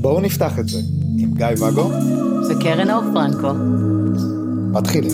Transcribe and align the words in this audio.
בואו 0.00 0.20
נפתח 0.20 0.58
את 0.58 0.68
זה 0.68 0.78
עם 1.18 1.34
גיא 1.34 1.46
ואגו 1.58 1.90
וקרן 2.50 2.90
אור 2.90 3.02
פרנקו. 3.14 3.52
מתחילים. 4.72 5.12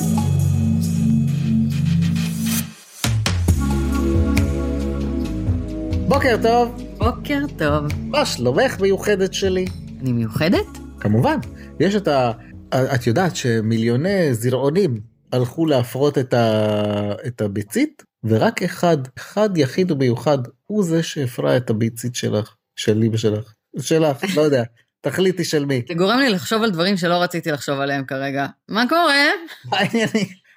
בוקר 6.08 6.36
טוב, 6.42 6.82
בוקר 6.98 7.40
טוב. 7.58 7.84
מה 8.00 8.26
שלומך 8.26 8.80
מיוחדת 8.80 9.34
שלי? 9.34 9.64
אני 10.00 10.12
מיוחדת? 10.12 10.78
כמובן, 11.00 11.38
יש 11.80 11.94
את 11.94 12.08
ה... 12.08 12.32
את 12.74 13.06
יודעת 13.06 13.36
שמיליוני 13.36 14.34
זרעונים 14.34 15.00
הלכו 15.32 15.66
להפרות 15.66 16.18
את, 16.18 16.34
ה... 16.34 17.12
את 17.26 17.40
הביצית, 17.40 18.02
ורק 18.28 18.62
אחד, 18.62 18.96
אחד 19.18 19.56
יחיד 19.56 19.90
ומיוחד, 19.90 20.38
הוא 20.66 20.84
זה 20.84 21.02
שהפרה 21.02 21.56
את 21.56 21.70
הביצית 21.70 22.14
שלך, 22.14 22.54
שלי 22.76 23.08
ושלך. 23.12 23.54
שלך, 23.80 24.36
לא 24.36 24.42
יודע, 24.42 24.62
תחליטי 25.06 25.44
של 25.44 25.64
מי. 25.64 25.82
זה 25.88 25.94
גורם 25.94 26.18
לי 26.18 26.28
לחשוב 26.28 26.62
על 26.62 26.70
דברים 26.70 26.96
שלא 26.96 27.22
רציתי 27.22 27.50
לחשוב 27.50 27.80
עליהם 27.80 28.04
כרגע. 28.04 28.46
מה 28.68 28.84
קורה? 28.88 29.24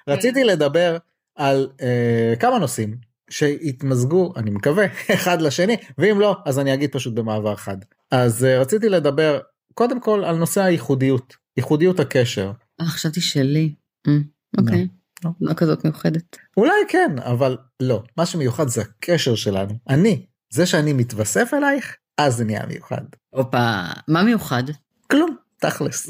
רציתי 0.08 0.44
לדבר 0.44 0.96
על 1.34 1.68
אה, 1.82 2.34
כמה 2.40 2.58
נושאים 2.58 2.96
שהתמזגו, 3.30 4.32
אני 4.36 4.50
מקווה, 4.50 4.86
אחד 5.14 5.42
לשני, 5.42 5.76
ואם 5.98 6.20
לא, 6.20 6.36
אז 6.46 6.58
אני 6.58 6.74
אגיד 6.74 6.92
פשוט 6.92 7.14
במעבר 7.14 7.56
חד. 7.56 7.76
אז 8.10 8.44
אה, 8.44 8.60
רציתי 8.60 8.88
לדבר 8.88 9.40
קודם 9.74 10.00
כל 10.00 10.24
על 10.24 10.36
נושא 10.36 10.62
הייחודיות, 10.62 11.36
ייחודיות 11.56 12.00
הקשר. 12.00 12.52
אה, 12.80 12.86
חשבתי 12.86 13.20
שלי. 13.20 13.74
אה, 14.08 14.12
אוקיי. 14.58 14.88
לא. 15.24 15.30
לא 15.40 15.54
כזאת 15.54 15.84
מיוחדת. 15.84 16.36
אולי 16.56 16.72
כן, 16.88 17.16
אבל 17.18 17.56
לא. 17.80 18.02
מה 18.16 18.26
שמיוחד 18.26 18.68
זה 18.68 18.82
הקשר 18.82 19.34
שלנו. 19.34 19.74
אני, 19.88 20.26
זה 20.50 20.66
שאני 20.66 20.92
מתווסף 20.92 21.50
אלייך, 21.54 21.96
אז 22.18 22.36
זה 22.36 22.44
נהיה 22.44 22.66
מיוחד. 22.66 23.02
הופה, 23.30 23.82
מה 24.08 24.22
מיוחד? 24.22 24.62
כלום, 25.10 25.36
תכלס. 25.60 26.08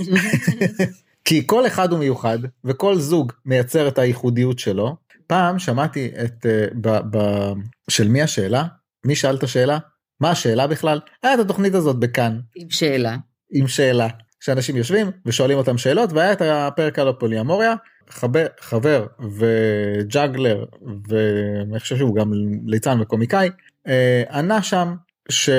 כי 1.25 1.47
כל 1.47 1.67
אחד 1.67 1.93
הוא 1.93 1.99
מיוחד, 1.99 2.39
וכל 2.65 2.99
זוג 2.99 3.33
מייצר 3.45 3.89
את 3.89 3.99
הייחודיות 3.99 4.59
שלו. 4.59 4.97
פעם 5.27 5.59
שמעתי 5.59 6.11
את... 6.25 6.47
אה, 6.47 6.67
ב, 6.81 7.17
ב, 7.17 7.19
של 7.91 8.09
מי 8.09 8.23
השאלה? 8.23 8.65
מי 9.07 9.17
שאל 9.17 9.37
את 9.37 9.43
השאלה? 9.43 9.79
מה 10.21 10.31
השאלה 10.31 10.67
בכלל? 10.67 11.01
היה 11.23 11.35
את 11.35 11.39
התוכנית 11.39 11.75
הזאת 11.75 11.97
בכאן, 11.97 12.41
עם 12.55 12.71
שאלה. 12.71 13.17
עם 13.53 13.69
שאלה. 13.69 14.09
שאנשים 14.41 14.77
יושבים 14.77 15.11
ושואלים 15.27 15.59
אותם 15.59 15.79
שאלות, 15.79 16.13
והיה 16.13 16.33
את 16.33 16.43
הפרק 16.45 16.99
על 16.99 17.09
הפוליאמוריה. 17.09 17.75
חבר, 18.11 18.47
חבר 18.61 19.07
וג'אגלר, 19.39 20.65
ואני 21.09 21.81
חושב 21.81 21.97
שהוא 21.97 22.15
גם 22.15 22.33
ליצן 22.67 23.01
וקומיקאי, 23.01 23.51
אה, 23.87 24.23
ענה 24.31 24.63
שם 24.63 24.95
ש... 25.29 25.51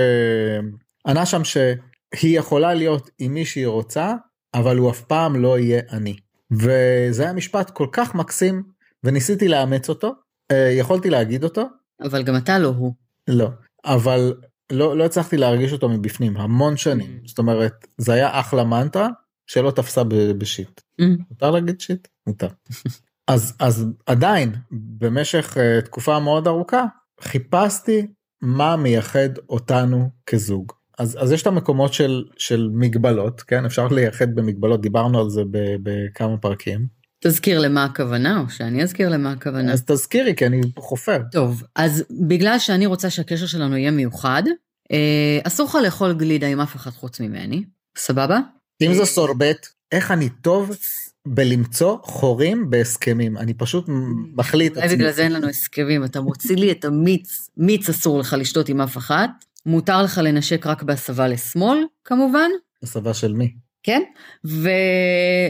ענה 1.08 1.26
שם 1.26 1.42
שהיא 1.44 2.40
יכולה 2.40 2.74
להיות 2.74 3.10
עם 3.20 3.34
מי 3.34 3.46
שהיא 3.46 3.68
רוצה, 3.68 4.14
אבל 4.54 4.78
הוא 4.78 4.90
אף 4.90 5.02
פעם 5.02 5.36
לא 5.36 5.60
יהיה 5.60 5.82
אני. 5.92 6.16
וזה 6.52 7.24
היה 7.24 7.34
משפט 7.34 7.70
כל 7.70 7.88
כך 7.92 8.16
מקסים, 8.16 8.64
וניסיתי 9.04 9.48
לאמץ 9.48 9.90
אותו, 9.90 10.14
אה, 10.52 10.72
יכולתי 10.78 11.10
להגיד 11.10 11.44
אותו, 11.44 11.64
אבל 12.02 12.24
גם 12.24 12.36
אתה 12.38 12.60
לא 12.60 12.68
הוא. 12.68 12.94
לא, 13.28 13.48
אבל 13.86 14.34
לא, 14.72 14.98
לא 14.98 15.04
הצלחתי 15.04 15.38
להרגיש 15.38 15.74
אותו 15.74 15.90
מבפנים, 15.90 16.38
המון 16.38 16.78
שנים. 16.78 17.20
זאת 17.26 17.40
אומרת, 17.40 17.88
זה 17.98 18.14
היה 18.14 18.40
אחלה 18.40 18.64
מנטרה 18.64 19.08
שלא 19.48 19.72
תפסה 19.72 20.04
בשיט. 20.38 20.82
Mm. 21.02 21.24
מותר 21.30 21.52
להגיד 21.52 21.82
שיט? 21.82 22.08
מותר. 22.28 22.48
אז, 23.28 23.54
אז 23.60 23.86
עדיין, 24.06 24.56
במשך 24.72 25.58
uh, 25.58 25.86
תקופה 25.86 26.20
מאוד 26.20 26.48
ארוכה, 26.48 26.86
חיפשתי 27.22 28.08
מה 28.42 28.76
מייחד 28.76 29.30
אותנו 29.50 30.10
כזוג. 30.26 30.72
אז, 31.00 31.18
אז 31.22 31.32
יש 31.32 31.42
את 31.42 31.48
המקומות 31.48 31.94
של, 31.94 32.24
של 32.38 32.70
מגבלות, 32.74 33.42
כן? 33.42 33.66
אפשר 33.66 33.88
לייחד 33.88 34.36
במגבלות, 34.36 34.82
דיברנו 34.82 35.20
על 35.20 35.30
זה 35.30 35.42
ב- 35.52 35.76
בכמה 35.84 36.38
פרקים. 36.38 36.88
תזכיר 37.24 37.60
למה 37.60 37.84
הכוונה, 37.84 38.40
או 38.40 38.50
שאני 38.50 38.84
אזכיר 38.84 39.10
למה 39.10 39.32
הכוונה. 39.32 39.74
אז 39.74 39.84
תזכירי, 39.86 40.36
כי 40.36 40.46
אני 40.46 40.62
חופר. 40.78 41.18
טוב, 41.32 41.64
אז 41.76 42.04
בגלל 42.28 42.60
שאני 42.60 42.86
רוצה 42.86 43.10
שהקשר 43.10 43.46
שלנו 43.46 43.78
יהיה 43.78 43.92
מיוחד, 43.92 44.44
אה, 44.92 45.40
אסור 45.44 45.68
לך 45.68 45.78
לאכול 45.84 46.14
גלידה 46.14 46.48
עם 46.48 46.60
אף 46.60 46.76
אחד 46.76 46.92
חוץ 46.92 47.20
ממני, 47.20 47.64
סבבה? 47.98 48.40
אם 48.82 48.94
זה 48.94 49.06
סורבט, 49.06 49.68
איך 49.92 50.12
אני 50.12 50.30
טוב 50.30 50.72
בלמצוא 51.28 51.98
חורים 52.04 52.70
בהסכמים. 52.70 53.38
אני 53.38 53.54
פשוט 53.54 53.86
מחליט 54.36 54.78
אולי 54.78 54.88
בגלל 54.88 55.12
זה 55.12 55.24
אין 55.24 55.34
לנו 55.34 55.48
הסכמים, 55.48 56.04
אתה 56.04 56.22
מוציא 56.22 56.56
לי 56.56 56.72
את 56.72 56.86
המיץ, 56.86 57.50
מיץ 57.58 57.90
אסור 57.90 58.20
לך 58.20 58.36
לשתות 58.40 58.70
עם 58.70 58.82
אף 58.82 58.98
אחת, 58.98 59.30
מותר 59.66 60.02
לך 60.02 60.18
לנשק 60.24 60.68
רק 60.68 60.84
בהסבה 60.84 61.28
לשמאל, 61.28 61.86
כמובן, 62.06 62.50
הסבה 62.84 63.14
של 63.14 63.34
מי? 63.34 63.54
כן? 63.84 64.02
ו... 64.46 64.70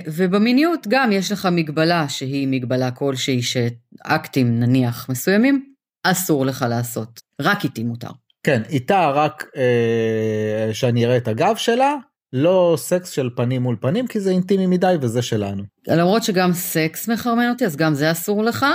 ובמיניות 0.07 0.87
גם 0.87 1.11
יש 1.11 1.31
לך 1.31 1.47
מגבלה 1.51 2.09
שהיא 2.09 2.47
מגבלה 2.47 2.91
כלשהי 2.91 3.41
שאקטים 3.41 4.59
נניח 4.59 5.09
מסוימים, 5.09 5.65
אסור 6.03 6.45
לך 6.45 6.65
לעשות, 6.69 7.21
רק 7.41 7.63
איתי 7.63 7.83
מותר. 7.83 8.09
כן, 8.43 8.61
איתה 8.69 9.09
רק 9.09 9.45
אה, 9.55 10.73
שאני 10.73 11.05
אראה 11.05 11.17
את 11.17 11.27
הגב 11.27 11.55
שלה, 11.55 11.95
לא 12.33 12.75
סקס 12.77 13.09
של 13.09 13.29
פנים 13.35 13.61
מול 13.61 13.75
פנים, 13.81 14.07
כי 14.07 14.19
זה 14.19 14.29
אינטימי 14.29 14.67
מדי 14.67 14.95
וזה 15.01 15.21
שלנו. 15.21 15.63
למרות 15.87 16.23
שגם 16.23 16.53
סקס 16.53 17.09
מחרמן 17.09 17.49
אותי, 17.49 17.65
אז 17.65 17.75
גם 17.75 17.93
זה 17.93 18.11
אסור 18.11 18.43
לך. 18.43 18.65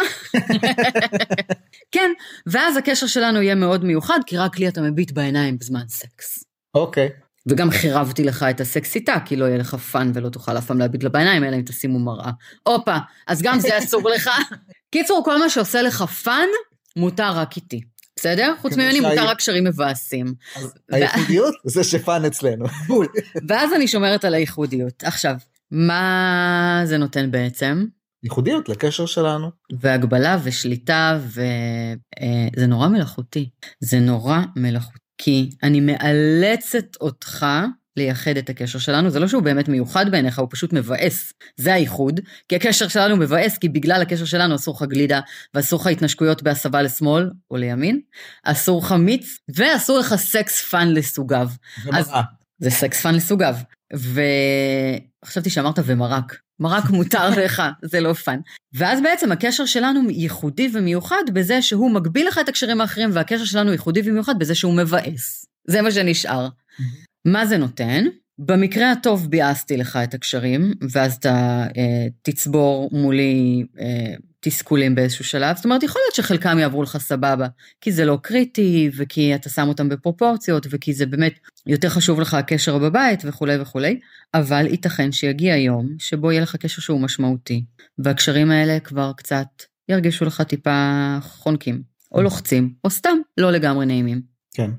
כן, 1.94 2.10
ואז 2.46 2.76
הקשר 2.76 3.06
שלנו 3.06 3.42
יהיה 3.42 3.54
מאוד 3.54 3.84
מיוחד, 3.84 4.20
כי 4.26 4.36
רק 4.36 4.58
לי 4.58 4.68
אתה 4.68 4.80
מביט 4.80 5.12
בעיניים 5.12 5.58
בזמן 5.58 5.88
סקס. 5.88 6.44
אוקיי. 6.74 7.08
וגם 7.46 7.70
חירבתי 7.70 8.24
לך 8.24 8.42
את 8.50 8.60
הסקס 8.60 8.94
איתה, 8.94 9.14
כי 9.24 9.36
לא 9.36 9.44
יהיה 9.44 9.58
לך 9.58 9.74
fun 9.74 10.10
ולא 10.14 10.28
תוכל 10.28 10.58
אף 10.58 10.66
פעם 10.66 10.78
להביט 10.78 11.02
לה 11.02 11.08
בעיניים, 11.08 11.44
אלא 11.44 11.56
אם 11.56 11.62
תשימו 11.62 11.98
מראה. 11.98 12.30
הופה, 12.62 12.96
אז 13.26 13.42
גם 13.42 13.60
זה 13.60 13.78
אסור 13.78 14.10
לך. 14.10 14.30
קיצור, 14.92 15.22
כל 15.24 15.38
מה 15.38 15.48
שעושה 15.48 15.82
לך 15.82 16.02
fun, 16.02 16.46
מותר 16.96 17.30
רק 17.36 17.56
איתי. 17.56 17.80
בסדר? 18.18 18.54
חוץ 18.60 18.72
כמו 18.72 18.82
ממני 18.82 19.00
מותר 19.00 19.28
רק 19.28 19.36
קשרים 19.36 19.64
מבאסים. 19.64 20.34
הייחודיות 20.92 21.54
זה 21.74 21.84
ש 21.84 22.00
fun 22.00 22.24
אצלנו. 22.24 22.66
בול. 22.86 23.06
ואז 23.48 23.72
אני 23.72 23.88
שומרת 23.88 24.24
על 24.24 24.34
הייחודיות. 24.34 25.04
עכשיו, 25.04 25.36
מה 25.70 26.82
זה 26.84 26.98
נותן 26.98 27.30
בעצם? 27.30 27.84
ייחודיות 28.22 28.68
לקשר 28.68 29.06
שלנו. 29.06 29.50
והגבלה 29.80 30.38
ושליטה, 30.42 31.18
וזה 31.26 32.66
נורא 32.66 32.88
מלאכותי. 32.88 33.50
זה 33.80 33.98
נורא 33.98 34.40
מלאכותי. 34.56 34.98
כי 35.18 35.50
אני 35.62 35.80
מאלצת 35.80 36.96
אותך 37.00 37.46
לייחד 37.96 38.36
את 38.36 38.50
הקשר 38.50 38.78
שלנו, 38.78 39.10
זה 39.10 39.20
לא 39.20 39.28
שהוא 39.28 39.42
באמת 39.42 39.68
מיוחד 39.68 40.10
בעיניך, 40.10 40.38
הוא 40.38 40.48
פשוט 40.50 40.72
מבאס. 40.72 41.32
זה 41.56 41.74
הייחוד, 41.74 42.20
כי 42.48 42.56
הקשר 42.56 42.88
שלנו 42.88 43.16
מבאס, 43.16 43.58
כי 43.58 43.68
בגלל 43.68 44.02
הקשר 44.02 44.24
שלנו 44.24 44.54
אסור 44.54 44.74
לך 44.76 44.82
גלידה, 44.82 45.20
ואסור 45.54 45.80
לך 45.80 45.86
התנשקויות 45.86 46.42
בהסבה 46.42 46.82
לשמאל 46.82 47.30
או 47.50 47.56
לימין, 47.56 48.00
אסור 48.44 48.82
לך 48.82 48.92
מיץ, 48.92 49.38
ואסור 49.54 49.98
לך 49.98 50.14
סקס 50.14 50.62
fun 50.70 50.88
לסוגיו. 50.92 51.48
אז-. 51.92 52.10
זה 52.58 52.70
סקס 52.70 53.00
fun 53.00 53.14
לסוגיו. 53.14 53.56
וחשבתי 55.24 55.50
שאמרת 55.50 55.78
ומרק. 55.84 56.36
מרק 56.60 56.90
מותר 56.90 57.28
לך, 57.44 57.62
זה 57.82 58.00
לא 58.00 58.12
fun. 58.12 58.40
ואז 58.74 59.00
בעצם 59.02 59.32
הקשר 59.32 59.66
שלנו 59.66 60.10
ייחודי 60.10 60.70
ומיוחד 60.74 61.22
בזה 61.32 61.62
שהוא 61.62 61.90
מגביל 61.90 62.28
לך 62.28 62.38
את 62.38 62.48
הקשרים 62.48 62.80
האחרים, 62.80 63.10
והקשר 63.12 63.44
שלנו 63.44 63.72
ייחודי 63.72 64.00
ומיוחד 64.04 64.38
בזה 64.38 64.54
שהוא 64.54 64.74
מבאס. 64.74 65.46
זה 65.68 65.82
מה 65.82 65.90
שנשאר. 65.90 66.48
מה 67.26 67.46
זה 67.46 67.56
נותן? 67.56 68.04
במקרה 68.38 68.92
הטוב 68.92 69.30
ביאסתי 69.30 69.76
לך 69.76 69.98
את 70.04 70.14
הקשרים, 70.14 70.72
ואז 70.92 71.14
אתה 71.14 71.66
אה, 71.76 72.06
תצבור 72.22 72.90
מולי 72.92 73.66
אה, 73.80 74.14
תסכולים 74.40 74.94
באיזשהו 74.94 75.24
שלב. 75.24 75.56
זאת 75.56 75.64
אומרת, 75.64 75.82
יכול 75.82 76.02
להיות 76.04 76.14
שחלקם 76.14 76.58
יעברו 76.58 76.82
לך 76.82 76.96
סבבה, 76.96 77.46
כי 77.80 77.92
זה 77.92 78.04
לא 78.04 78.18
קריטי, 78.22 78.90
וכי 78.96 79.34
אתה 79.34 79.48
שם 79.48 79.68
אותם 79.68 79.88
בפרופורציות, 79.88 80.66
וכי 80.70 80.92
זה 80.92 81.06
באמת 81.06 81.38
יותר 81.66 81.88
חשוב 81.88 82.20
לך 82.20 82.34
הקשר 82.34 82.78
בבית 82.78 83.20
וכולי 83.24 83.60
וכולי, 83.60 84.00
אבל 84.34 84.66
ייתכן 84.66 85.12
שיגיע 85.12 85.56
יום 85.56 85.88
שבו 85.98 86.32
יהיה 86.32 86.42
לך 86.42 86.56
קשר 86.56 86.80
שהוא 86.80 87.00
משמעותי, 87.00 87.64
והקשרים 87.98 88.50
האלה 88.50 88.80
כבר 88.80 89.12
קצת 89.16 89.46
ירגישו 89.88 90.24
לך 90.24 90.40
טיפה 90.40 91.16
חונקים, 91.20 91.82
או 92.12 92.22
לוחצים, 92.22 92.74
או 92.84 92.90
סתם 92.90 93.18
לא 93.38 93.52
לגמרי 93.52 93.86
נעימים. 93.86 94.35
כן. 94.56 94.70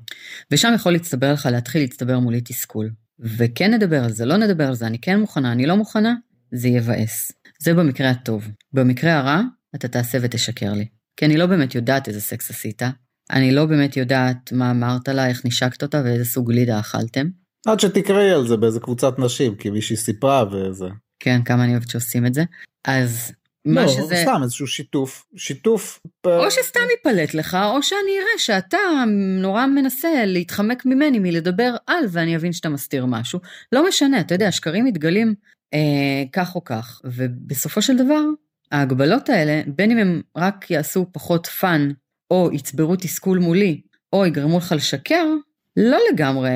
ושם 0.50 0.72
יכול 0.74 0.92
להצטבר 0.92 1.32
לך, 1.32 1.48
להתחיל 1.52 1.82
להצטבר 1.82 2.18
מולי 2.18 2.40
תסכול. 2.40 2.90
וכן 3.18 3.74
נדבר 3.74 4.04
על 4.04 4.10
זה, 4.10 4.24
לא 4.24 4.36
נדבר 4.36 4.68
על 4.68 4.74
זה, 4.74 4.86
אני 4.86 4.98
כן 4.98 5.20
מוכנה, 5.20 5.52
אני 5.52 5.66
לא 5.66 5.76
מוכנה, 5.76 6.14
זה 6.52 6.68
יבאס. 6.68 7.32
זה 7.58 7.74
במקרה 7.74 8.10
הטוב. 8.10 8.48
במקרה 8.72 9.18
הרע, 9.18 9.40
אתה 9.74 9.88
תעשה 9.88 10.18
ותשקר 10.22 10.72
לי. 10.72 10.86
כי 11.16 11.24
אני 11.24 11.36
לא 11.36 11.46
באמת 11.46 11.74
יודעת 11.74 12.08
איזה 12.08 12.20
סקס 12.20 12.50
עשית, 12.50 12.82
אני 13.30 13.50
לא 13.50 13.66
באמת 13.66 13.96
יודעת 13.96 14.52
מה 14.52 14.70
אמרת 14.70 15.08
לה, 15.08 15.28
איך 15.28 15.46
נשקת 15.46 15.82
אותה 15.82 16.02
ואיזה 16.04 16.24
סוג 16.24 16.52
גלידה 16.52 16.80
אכלתם. 16.80 17.28
עד 17.66 17.80
שתקראי 17.80 18.30
על 18.30 18.46
זה 18.46 18.56
באיזה 18.56 18.80
קבוצת 18.80 19.18
נשים, 19.18 19.54
כי 19.54 19.70
מישהי 19.70 19.96
סיפרה 19.96 20.44
וזה. 20.52 20.86
כן, 21.20 21.42
כמה 21.44 21.64
אני 21.64 21.72
אוהבת 21.72 21.90
שעושים 21.90 22.26
את 22.26 22.34
זה. 22.34 22.44
אז 22.84 23.32
מה 23.68 23.82
לא, 23.82 23.88
שזה... 23.88 24.16
סתם 24.22 24.40
איזשהו 24.42 24.66
שיתוף, 24.66 25.24
שיתוף. 25.36 26.00
או 26.26 26.50
שסתם 26.50 26.80
ייפלט 26.90 27.34
לך, 27.34 27.58
או 27.74 27.82
שאני 27.82 28.12
אראה 28.18 28.38
שאתה 28.38 28.78
נורא 29.40 29.66
מנסה 29.66 30.24
להתחמק 30.26 30.86
ממני 30.86 31.18
מלדבר 31.18 31.74
על, 31.86 32.04
ואני 32.10 32.36
אבין 32.36 32.52
שאתה 32.52 32.68
מסתיר 32.68 33.06
משהו. 33.06 33.40
לא 33.72 33.88
משנה, 33.88 34.20
אתה 34.20 34.34
יודע, 34.34 34.52
שקרים 34.52 34.84
מתגלים 34.84 35.34
אה, 35.74 36.24
כך 36.32 36.54
או 36.54 36.64
כך, 36.64 37.00
ובסופו 37.04 37.82
של 37.82 37.96
דבר, 37.96 38.22
ההגבלות 38.72 39.28
האלה, 39.28 39.62
בין 39.66 39.90
אם 39.90 39.98
הם 39.98 40.22
רק 40.36 40.70
יעשו 40.70 41.06
פחות 41.12 41.46
fun, 41.46 41.88
או 42.30 42.50
יצברו 42.52 42.96
תסכול 42.96 43.38
מולי, 43.38 43.80
או 44.12 44.26
יגרמו 44.26 44.58
לך 44.58 44.74
לשקר, 44.76 45.26
לא 45.76 45.98
לגמרי 46.12 46.50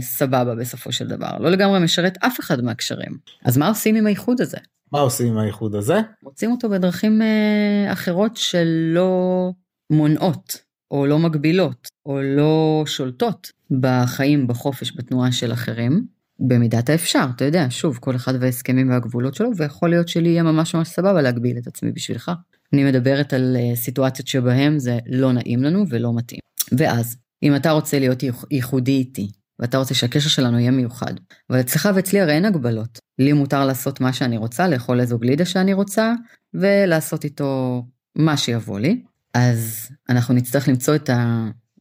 סבבה 0.00 0.54
בסופו 0.54 0.92
של 0.92 1.06
דבר, 1.06 1.38
לא 1.40 1.50
לגמרי 1.50 1.78
משרת 1.78 2.18
אף 2.20 2.40
אחד 2.40 2.64
מהקשרים. 2.64 3.18
אז 3.44 3.58
מה 3.58 3.68
עושים 3.68 3.96
עם 3.96 4.06
הייחוד 4.06 4.40
הזה? 4.40 4.58
מה 4.92 5.00
עושים 5.00 5.32
עם 5.32 5.38
האיחוד 5.38 5.74
הזה? 5.74 6.00
מוצאים 6.22 6.50
אותו 6.50 6.68
בדרכים 6.68 7.22
אה, 7.22 7.92
אחרות 7.92 8.36
שלא 8.36 9.52
מונעות, 9.90 10.62
או 10.90 11.06
לא 11.06 11.18
מגבילות, 11.18 11.88
או 12.06 12.22
לא 12.22 12.84
שולטות 12.86 13.52
בחיים, 13.70 14.46
בחופש, 14.46 14.96
בתנועה 14.96 15.32
של 15.32 15.52
אחרים. 15.52 16.06
במידת 16.40 16.90
האפשר, 16.90 17.26
אתה 17.36 17.44
יודע, 17.44 17.66
שוב, 17.70 17.98
כל 18.00 18.16
אחד 18.16 18.32
וההסכמים 18.40 18.90
והגבולות 18.90 19.34
שלו, 19.34 19.50
ויכול 19.56 19.90
להיות 19.90 20.08
שלי 20.08 20.28
יהיה 20.28 20.42
ממש 20.42 20.74
ממש 20.74 20.88
סבבה 20.88 21.22
להגביל 21.22 21.58
את 21.58 21.66
עצמי 21.66 21.92
בשבילך. 21.92 22.30
אני 22.72 22.84
מדברת 22.84 23.32
על 23.32 23.56
אה, 23.56 23.76
סיטואציות 23.76 24.28
שבהן 24.28 24.78
זה 24.78 24.98
לא 25.06 25.32
נעים 25.32 25.62
לנו 25.62 25.84
ולא 25.88 26.14
מתאים. 26.14 26.40
ואז, 26.78 27.16
אם 27.42 27.56
אתה 27.56 27.70
רוצה 27.70 27.98
להיות 27.98 28.22
ייחודי 28.50 28.92
איתי, 28.92 29.30
ואתה 29.58 29.78
רוצה 29.78 29.94
שהקשר 29.94 30.28
שלנו 30.28 30.58
יהיה 30.58 30.70
מיוחד, 30.70 31.14
אבל 31.50 31.60
אצלך 31.60 31.88
ואצלי 31.94 32.20
הרי 32.20 32.32
אין 32.32 32.44
הגבלות. 32.44 32.98
לי 33.18 33.32
מותר 33.32 33.66
לעשות 33.66 34.00
מה 34.00 34.12
שאני 34.12 34.36
רוצה, 34.36 34.68
לאכול 34.68 35.00
איזו 35.00 35.18
גלידה 35.18 35.44
שאני 35.44 35.72
רוצה, 35.72 36.12
ולעשות 36.54 37.24
איתו 37.24 37.84
מה 38.16 38.36
שיבוא 38.36 38.80
לי. 38.80 39.02
אז 39.34 39.88
אנחנו 40.08 40.34
נצטרך 40.34 40.68
למצוא 40.68 40.94
את 40.94 41.10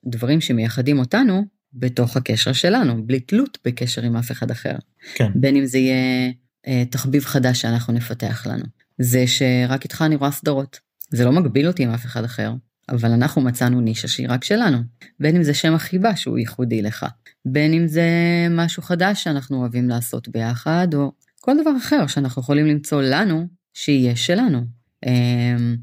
הדברים 0.06 0.42
שמייחדים 0.42 1.00
אותנו 1.00 1.46
בתוך 1.74 2.18
הקשר 2.18 2.54
שלנו, 2.54 3.08
בלי 3.08 3.20
תלות 3.20 3.58
בקשר 3.66 4.02
עם 4.02 4.16
אף 4.16 4.32
אחד 4.32 4.52
אחר. 4.52 4.76
כן. 5.16 5.32
בין 5.36 5.56
אם 5.56 5.66
זה 5.66 5.78
יהיה 5.78 6.32
אה, 6.68 6.84
תחביב 6.90 7.26
חדש 7.26 7.62
שאנחנו 7.62 7.94
נפתח 7.94 8.48
לנו. 8.48 8.64
זה 8.98 9.28
שרק 9.28 9.84
איתך 9.84 10.02
אני 10.06 10.16
רואה 10.16 10.32
סדרות. 10.32 10.80
זה 11.10 11.26
לא 11.26 11.32
מגביל 11.32 11.68
אותי 11.68 11.84
עם 11.84 11.90
אף 11.90 12.06
אחד 12.06 12.24
אחר, 12.24 12.54
אבל 12.90 13.12
אנחנו 13.12 13.42
מצאנו 13.42 13.82
נישה 13.82 14.08
שהיא 14.08 14.28
רק 14.30 14.44
שלנו. 14.44 14.78
בין 15.20 15.36
אם 15.36 15.44
זה 15.44 15.54
שם 15.54 15.74
החיבה 15.74 16.16
שהוא 16.16 16.38
ייחודי 16.38 16.82
לך, 16.82 17.06
בין 17.46 17.74
אם 17.74 17.88
זה 17.88 18.08
משהו 18.50 18.84
חדש 18.84 19.24
שאנחנו 19.24 19.58
אוהבים 19.58 19.90
לעשות 19.90 20.30
ביחד, 20.30 20.88
או 20.94 21.12
כל 21.42 21.62
דבר 21.62 21.78
אחר 21.78 22.08
שאנחנו 22.08 22.42
יכולים 22.42 22.66
למצוא 22.66 23.02
לנו 23.02 23.48
שיהיה 23.74 24.16
שלנו. 24.16 24.62
אמ, 25.06 25.76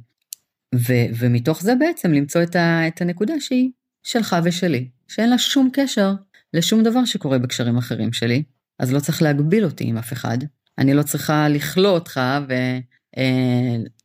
ו- 0.74 1.06
ומתוך 1.18 1.62
זה 1.62 1.74
בעצם 1.74 2.12
למצוא 2.12 2.42
את, 2.42 2.56
ה- 2.56 2.88
את 2.88 3.00
הנקודה 3.00 3.34
שהיא 3.40 3.70
שלך 4.02 4.36
ושלי, 4.44 4.88
שאין 5.08 5.30
לה 5.30 5.38
שום 5.38 5.70
קשר 5.72 6.12
לשום 6.54 6.82
דבר 6.82 7.04
שקורה 7.04 7.38
בקשרים 7.38 7.76
אחרים 7.76 8.12
שלי, 8.12 8.42
אז 8.78 8.92
לא 8.92 9.00
צריך 9.00 9.22
להגביל 9.22 9.64
אותי 9.64 9.84
עם 9.84 9.98
אף 9.98 10.12
אחד. 10.12 10.38
אני 10.78 10.94
לא 10.94 11.02
צריכה 11.02 11.48
לכלוא 11.48 11.90
אותך 11.90 12.20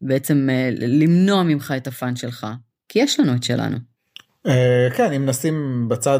ובעצם 0.01 0.49
אה, 0.49 0.55
אה, 0.55 0.69
למנוע 0.87 1.43
ממך 1.43 1.73
את 1.77 1.87
הפאן 1.87 2.15
שלך, 2.15 2.47
כי 2.89 2.99
יש 2.99 3.19
לנו 3.19 3.35
את 3.35 3.43
שלנו. 3.43 3.77
אה, 4.47 4.87
כן 4.95 5.13
אם 5.13 5.25
נשים 5.25 5.85
בצד 5.89 6.19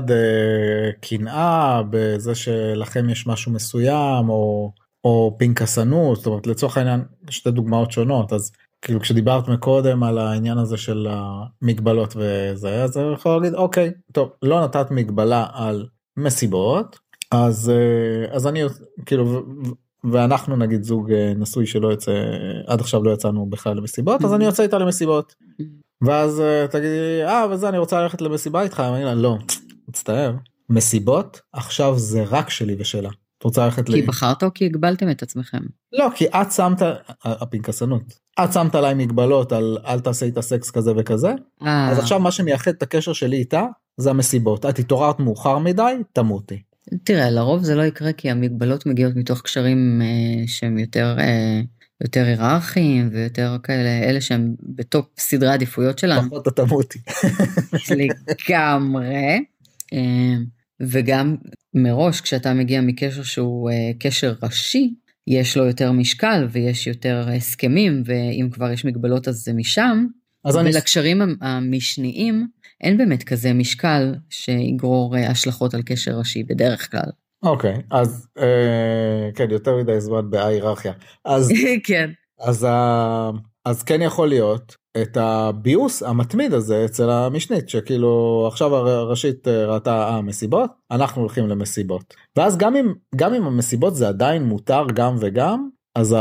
קנאה 1.01 1.81
בזה 1.89 2.35
שלכם 2.35 3.09
יש 3.09 3.27
משהו 3.27 3.51
מסוים 3.51 4.29
או 4.29 4.71
או 5.03 5.35
פנקסנות 5.39 6.17
זאת 6.17 6.25
אומרת 6.25 6.47
לצורך 6.47 6.77
העניין 6.77 7.03
שתי 7.29 7.51
דוגמאות 7.51 7.91
שונות 7.91 8.33
אז 8.33 8.51
כאילו 8.81 8.99
כשדיברת 8.99 9.47
מקודם 9.47 10.03
על 10.03 10.17
העניין 10.17 10.57
הזה 10.57 10.77
של 10.77 11.07
המגבלות 11.09 12.13
וזה 12.15 12.83
אז 12.83 12.97
אני 12.97 13.13
יכול 13.13 13.31
להגיד 13.31 13.53
אוקיי 13.53 13.91
טוב 14.11 14.29
לא 14.41 14.63
נתת 14.63 14.91
מגבלה 14.91 15.45
על 15.53 15.87
מסיבות 16.17 16.99
אז 17.31 17.71
אז 18.31 18.47
אני 18.47 18.61
כאילו 19.05 19.43
ואנחנו 20.11 20.55
נגיד 20.55 20.83
זוג 20.83 21.11
נשוי 21.35 21.65
שלא 21.65 21.87
יוצא 21.87 22.11
עד 22.67 22.79
עכשיו 22.79 23.03
לא 23.03 23.11
יצאנו 23.11 23.45
בכלל 23.45 23.77
למסיבות 23.77 24.25
אז 24.25 24.33
אני 24.33 24.45
יוצא 24.45 24.63
איתה 24.63 24.77
למסיבות 24.77 25.35
ואז 26.01 26.43
תגידי 26.71 27.23
אה 27.25 27.45
וזה 27.51 27.69
אני 27.69 27.77
רוצה 27.77 28.01
ללכת 28.01 28.21
למסיבה 28.21 28.61
איתך 28.61 28.79
אני 28.79 29.03
אומר 29.03 29.13
לא 29.13 29.37
מצטער 29.87 30.35
מסיבות 30.69 31.41
עכשיו 31.53 31.99
זה 31.99 32.23
רק 32.23 32.49
שלי 32.49 32.75
ושלה. 32.79 33.09
את 33.37 33.43
רוצה 33.43 33.65
ללכת 33.65 33.87
כי 33.87 34.01
בחרת 34.01 34.43
או 34.43 34.53
כי 34.53 34.65
הגבלתם 34.65 35.09
את 35.09 35.23
עצמכם? 35.23 35.61
לא 35.93 36.07
כי 36.15 36.27
את 36.27 36.51
שמת 36.51 36.81
הפנקסנות 37.23 38.13
את 38.43 38.53
שמת 38.53 38.75
עליי 38.75 38.93
מגבלות 38.93 39.51
על 39.51 39.77
אל 39.85 39.99
תעשה 39.99 40.25
איתה 40.25 40.41
סקס 40.41 40.71
כזה 40.71 40.91
וכזה 40.97 41.33
אז 41.61 41.99
עכשיו 41.99 42.19
מה 42.19 42.31
שמייחד 42.31 42.71
את 42.71 42.83
הקשר 42.83 43.13
שלי 43.13 43.37
איתה 43.37 43.65
זה 43.97 44.09
המסיבות 44.09 44.65
את 44.65 44.79
התעוררת 44.79 45.19
מאוחר 45.19 45.57
מדי 45.57 45.95
תמותי. 46.13 46.61
תראה 47.03 47.29
לרוב 47.29 47.63
זה 47.63 47.75
לא 47.75 47.83
יקרה 47.83 48.13
כי 48.13 48.29
המגבלות 48.29 48.85
מגיעות 48.85 49.15
מתוך 49.15 49.41
קשרים 49.41 50.01
אה, 50.01 50.47
שהם 50.47 50.77
יותר 50.77 51.15
אה, 51.19 51.61
יותר 52.01 52.25
היררכיים 52.25 53.09
ויותר 53.11 53.57
כאלה 53.63 54.03
אלה 54.03 54.21
שהם 54.21 54.55
בטופ 54.61 55.05
סדרי 55.19 55.49
עדיפויות 55.49 55.99
שלנו. 55.99 56.29
פחות 56.29 56.47
אתה 56.47 56.65
תמותי. 56.65 56.99
לגמרי. 58.49 59.45
אה, 59.93 60.35
וגם 60.81 61.35
מראש 61.73 62.21
כשאתה 62.21 62.53
מגיע 62.53 62.81
מקשר 62.81 63.23
שהוא 63.23 63.69
אה, 63.69 63.91
קשר 63.99 64.33
ראשי, 64.43 64.93
יש 65.27 65.57
לו 65.57 65.65
יותר 65.65 65.91
משקל 65.91 66.47
ויש 66.51 66.87
יותר 66.87 67.29
הסכמים, 67.37 68.03
ואם 68.05 68.49
כבר 68.51 68.71
יש 68.71 68.85
מגבלות 68.85 69.27
אז 69.27 69.35
זה 69.35 69.53
משם. 69.53 70.05
אז 70.45 70.55
ולקשרים 70.55 71.21
אני... 71.21 71.33
המשניים 71.41 72.47
אין 72.81 72.97
באמת 72.97 73.23
כזה 73.23 73.53
משקל 73.53 74.15
שיגרור 74.29 75.17
אה, 75.17 75.29
השלכות 75.29 75.73
על 75.73 75.81
קשר 75.81 76.17
ראשי 76.17 76.43
בדרך 76.43 76.91
כלל. 76.91 77.09
אוקיי, 77.43 77.75
okay, 77.75 77.81
אז 77.91 78.27
אה, 78.37 79.29
כן, 79.35 79.51
יותר 79.51 79.77
מדי 79.77 80.01
זמן 80.01 80.29
בהיררכיה. 80.29 80.93
אז, 81.25 81.51
כן. 81.87 82.09
אז, 82.39 82.65
אה, 82.65 83.29
אז 83.65 83.83
כן 83.83 84.01
יכול 84.01 84.27
להיות 84.27 84.75
את 85.01 85.17
הביוס 85.17 86.03
המתמיד 86.03 86.53
הזה 86.53 86.85
אצל 86.85 87.09
המשנית 87.09 87.69
שכאילו 87.69 88.45
עכשיו 88.51 88.75
הראשית 88.75 89.47
אה, 89.47 89.65
ראתה 89.65 90.09
אה, 90.09 90.21
מסיבות 90.21 90.71
אנחנו 90.91 91.21
הולכים 91.21 91.47
למסיבות 91.47 92.13
ואז 92.37 92.57
גם 92.57 92.75
אם 92.75 92.93
גם 93.15 93.33
אם 93.33 93.43
המסיבות 93.43 93.95
זה 93.95 94.07
עדיין 94.07 94.43
מותר 94.43 94.85
גם 94.93 95.15
וגם 95.19 95.69
אז 95.95 96.15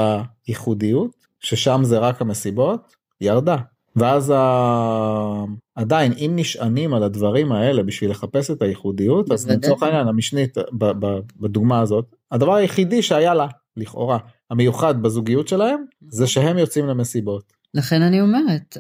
הייחודיות 0.46 1.10
ששם 1.40 1.80
זה 1.82 1.98
רק 1.98 2.22
המסיבות 2.22 2.94
ירדה 3.20 3.56
ואז 3.98 4.32
ה... 4.36 5.44
עדיין 5.74 6.12
אם 6.12 6.32
נשענים 6.36 6.94
על 6.94 7.02
הדברים 7.02 7.52
האלה 7.52 7.82
בשביל 7.82 8.10
לחפש 8.10 8.50
את 8.50 8.62
הייחודיות 8.62 9.32
אז 9.32 9.50
לצורך 9.50 9.82
העניין 9.82 10.08
המשנית 10.08 10.54
בדוגמה 11.40 11.80
הזאת 11.80 12.04
הדבר 12.32 12.54
היחידי 12.54 13.02
שהיה 13.02 13.34
לה 13.34 13.46
לכאורה 13.76 14.18
המיוחד 14.50 15.02
בזוגיות 15.02 15.48
שלהם 15.48 15.84
זה 16.08 16.26
שהם 16.26 16.58
יוצאים 16.58 16.86
למסיבות. 16.86 17.52
לכן 17.74 18.02
אני 18.02 18.20
אומרת, 18.20 18.76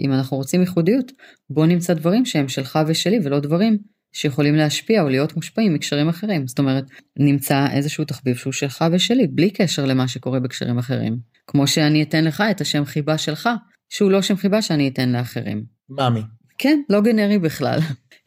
אם 0.00 0.12
אנחנו 0.12 0.36
רוצים 0.36 0.60
ייחודיות, 0.60 1.12
בוא 1.50 1.66
נמצא 1.66 1.94
דברים 1.94 2.24
שהם 2.24 2.48
שלך 2.48 2.78
ושלי 2.86 3.18
ולא 3.24 3.40
דברים 3.40 3.78
שיכולים 4.12 4.54
להשפיע 4.54 5.02
או 5.02 5.08
להיות 5.08 5.36
מושפעים 5.36 5.74
מקשרים 5.74 6.08
אחרים. 6.08 6.46
זאת 6.46 6.58
אומרת, 6.58 6.84
נמצא 7.18 7.66
איזשהו 7.72 8.04
תחביב 8.04 8.36
שהוא 8.36 8.52
שלך 8.52 8.84
ושלי, 8.92 9.26
בלי 9.26 9.50
קשר 9.50 9.84
למה 9.84 10.08
שקורה 10.08 10.40
בקשרים 10.40 10.78
אחרים. 10.78 11.16
כמו 11.46 11.66
שאני 11.66 12.02
אתן 12.02 12.24
לך 12.24 12.42
את 12.50 12.60
השם 12.60 12.84
חיבה 12.84 13.18
שלך, 13.18 13.48
שהוא 13.92 14.10
לא 14.10 14.22
שם 14.22 14.36
חיבה 14.36 14.62
שאני 14.62 14.88
אתן 14.88 15.08
לאחרים. 15.12 15.64
מאמי. 15.88 16.20
כן, 16.58 16.80
לא 16.88 17.00
גנרי 17.00 17.38
בכלל. 17.38 17.78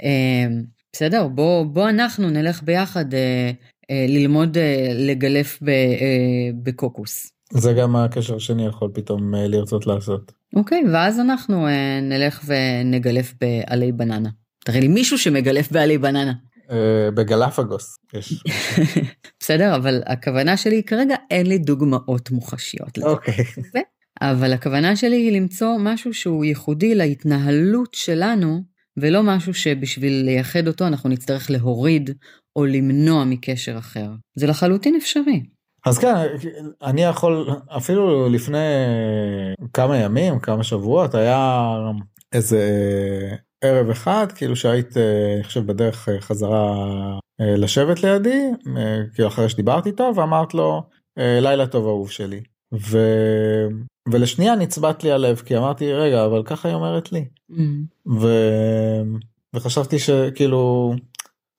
אה, 0.04 0.48
בסדר, 0.94 1.28
בוא, 1.28 1.66
בוא 1.66 1.90
אנחנו 1.90 2.30
נלך 2.30 2.64
ביחד 2.64 3.14
אה, 3.14 3.52
אה, 3.92 4.06
ללמוד 4.10 4.58
לגלף 4.96 5.60
בקוקוס. 6.64 7.32
זה 7.54 7.74
גם 7.74 7.96
הקשר 7.96 8.38
שאני 8.38 8.66
יכול 8.66 8.90
פתאום 8.94 9.36
אה, 9.36 9.48
לרצות 9.48 9.88
לעשות. 9.88 10.32
אוקיי, 10.56 10.84
okay, 10.86 10.90
ואז 10.94 11.20
אנחנו 11.20 11.68
אה, 11.68 12.00
נלך 12.02 12.46
ונגלף 12.46 13.34
בעלי 13.42 13.92
בננה. 13.92 14.30
תראה 14.66 14.80
לי 14.80 14.88
מישהו 14.88 15.18
שמגלף 15.18 15.72
בעלי 15.72 15.98
בננה. 15.98 16.34
אה, 16.72 17.12
בגלפגוס 17.12 17.98
יש. 18.14 18.44
בסדר, 19.40 19.76
אבל 19.76 20.02
הכוונה 20.06 20.58
שלי 20.58 20.84
כרגע 20.84 21.16
אין 21.32 21.46
לי 21.46 21.58
דוגמאות 21.58 22.32
מוחשיות. 22.32 22.98
אוקיי. 23.04 23.46
אבל 24.22 24.54
הכוונה 24.54 24.96
שלי 24.96 25.16
היא 25.16 25.32
למצוא 25.32 25.78
משהו 25.80 26.14
שהוא 26.14 26.46
ייחודי 26.46 26.96
להתנהלות 26.96 27.94
שלנו, 27.94 28.62
ולא 28.98 29.24
משהו 29.24 29.54
שבשביל 29.54 30.14
לייחד 30.14 30.68
אותו 30.68 30.88
אנחנו 30.88 31.10
נצטרך 31.10 31.52
להוריד 31.52 32.10
או 32.56 32.66
למנוע 32.66 33.24
מקשר 33.26 33.78
אחר. 33.78 34.10
זה 34.36 34.48
לחלוטין 34.48 34.96
אפשרי. 34.96 35.44
אז 35.86 35.98
כן, 35.98 36.14
אני 36.84 37.04
יכול, 37.04 37.50
אפילו 37.78 38.30
לפני 38.30 38.58
כמה 39.74 39.98
ימים, 39.98 40.40
כמה 40.40 40.64
שבועות, 40.64 41.16
היה 41.16 41.70
איזה 42.34 42.62
ערב 43.64 43.90
אחד, 43.90 44.28
כאילו 44.36 44.56
שהיית, 44.56 44.98
אני 45.36 45.44
חושב, 45.44 45.66
בדרך 45.66 46.10
חזרה 46.20 46.76
אה, 47.42 47.56
לשבת 47.58 48.04
לידי, 48.04 48.44
אה, 48.78 48.98
כאילו 49.14 49.28
אחרי 49.28 49.50
שדיברתי 49.50 49.90
איתו, 49.90 50.12
ואמרת 50.16 50.54
לו, 50.54 50.84
אה, 51.18 51.40
לילה 51.42 51.68
טוב 51.68 51.88
אהוב 51.88 52.12
שלי. 52.12 52.42
ולשנייה 54.12 54.56
נצבט 54.56 55.04
לי 55.04 55.12
הלב 55.12 55.42
כי 55.46 55.58
אמרתי 55.58 55.94
רגע 55.94 56.26
אבל 56.26 56.44
ככה 56.44 56.68
היא 56.68 56.76
אומרת 56.76 57.12
לי. 57.12 57.26
Mm. 57.52 57.54
ו... 58.22 58.28
וחשבתי 59.54 60.00
שכאילו 60.00 60.94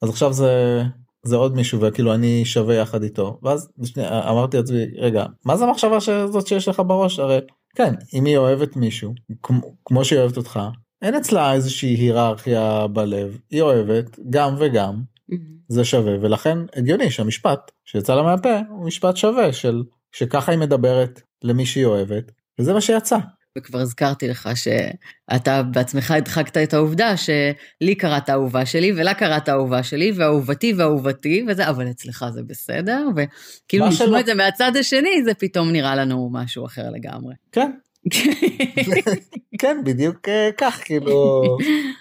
אז 0.03 0.11
עכשיו 0.11 0.33
זה 0.33 0.83
זה 1.27 1.37
עוד 1.37 1.55
מישהו 1.55 1.81
וכאילו 1.81 2.15
אני 2.15 2.45
שווה 2.45 2.75
יחד 2.75 3.03
איתו. 3.03 3.39
ואז 3.43 3.69
בשנייה, 3.79 4.31
אמרתי 4.31 4.57
לעצמי 4.57 4.85
רגע 4.97 5.27
מה 5.45 5.57
זה 5.57 5.65
המחשבה 5.65 6.01
שזאת 6.01 6.47
שיש 6.47 6.69
לך 6.69 6.83
בראש? 6.87 7.19
הרי 7.19 7.39
כן 7.75 7.95
אם 8.15 8.25
היא 8.25 8.37
אוהבת 8.37 8.77
מישהו 8.77 9.15
כמו, 9.43 9.77
כמו 9.85 10.05
שהיא 10.05 10.19
אוהבת 10.19 10.37
אותך 10.37 10.61
אין 11.03 11.15
אצלה 11.15 11.53
איזושהי 11.53 11.95
היררכיה 11.95 12.87
בלב. 12.87 13.39
היא 13.51 13.63
אוהבת 13.63 14.19
גם 14.31 14.55
וגם. 14.59 15.03
Mm. 15.33 15.35
זה 15.69 15.85
שווה 15.85 16.13
ולכן 16.21 16.59
הגיוני 16.77 17.11
שהמשפט 17.11 17.71
שיצא 17.85 18.15
לה 18.15 18.23
מהפה 18.23 18.59
הוא 18.69 18.87
משפט 18.87 19.17
שווה 19.17 19.53
של 19.53 19.83
שככה 20.13 20.53
היא 20.53 20.61
מדברת 20.61 21.21
למי 21.45 21.67
שהיא 21.67 21.85
אוהבת 21.85 22.33
וזה 22.59 22.73
מה 22.73 22.81
שיצא. 22.81 23.19
וכבר 23.59 23.79
הזכרתי 23.79 24.29
לך 24.29 24.49
שאתה 24.55 25.63
בעצמך 25.63 26.11
הדחקת 26.11 26.57
את 26.57 26.75
העובדה 26.75 27.17
שלי 27.17 27.95
קראת 27.99 28.29
האהובה 28.29 28.67
שלי 28.67 28.93
ולה 28.97 29.15
קראת 29.15 29.49
האהובה 29.49 29.83
שלי 29.83 30.13
ואהובתי 30.17 30.73
ואהובתי 30.77 31.45
וזה 31.49 31.69
אבל 31.69 31.91
אצלך 31.91 32.25
זה 32.33 32.43
בסדר 32.43 33.07
וכאילו 33.17 33.87
לשמוע 33.87 34.09
שלא- 34.09 34.21
את 34.21 34.27
זה 34.27 34.35
מהצד 34.35 34.73
השני 34.77 35.25
זה 35.25 35.35
פתאום 35.35 35.71
נראה 35.73 35.97
לנו 35.97 36.31
משהו 36.33 36.67
אחר 36.67 36.91
לגמרי. 36.91 37.35
כן 37.53 37.71
כן 39.61 39.81
בדיוק 39.85 40.29
אה, 40.29 40.51
כך 40.59 40.81
כאילו 40.85 41.43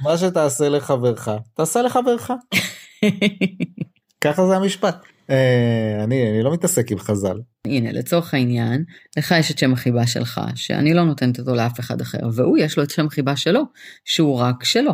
מה 0.03 0.17
שתעשה 0.17 0.69
לחברך 0.69 1.29
תעשה 1.53 1.81
לחברך 1.81 2.31
ככה 4.24 4.47
זה 4.47 4.55
המשפט. 4.55 4.95
אה, 5.29 6.03
אני 6.03 6.29
אני 6.29 6.44
לא 6.44 6.53
מתעסק 6.53 6.91
עם 6.91 7.00
חז"ל. 7.00 7.38
הנה 7.67 7.91
לצורך 7.91 8.34
העניין 8.34 8.84
לך 9.17 9.36
יש 9.39 9.51
את 9.51 9.58
שם 9.58 9.74
החיבה 9.74 10.08
שלך 10.08 10.41
שאני 10.55 10.94
לא 10.94 11.03
נותנת 11.03 11.39
אותו 11.39 11.55
לאף 11.55 11.79
אחד 11.79 12.01
אחר 12.01 12.20
והוא 12.34 12.58
יש 12.58 12.77
לו 12.77 12.84
את 12.84 12.89
שם 12.89 13.08
החיבה 13.08 13.36
שלו 13.36 13.62
שהוא 14.05 14.39
רק 14.39 14.63
שלו. 14.63 14.94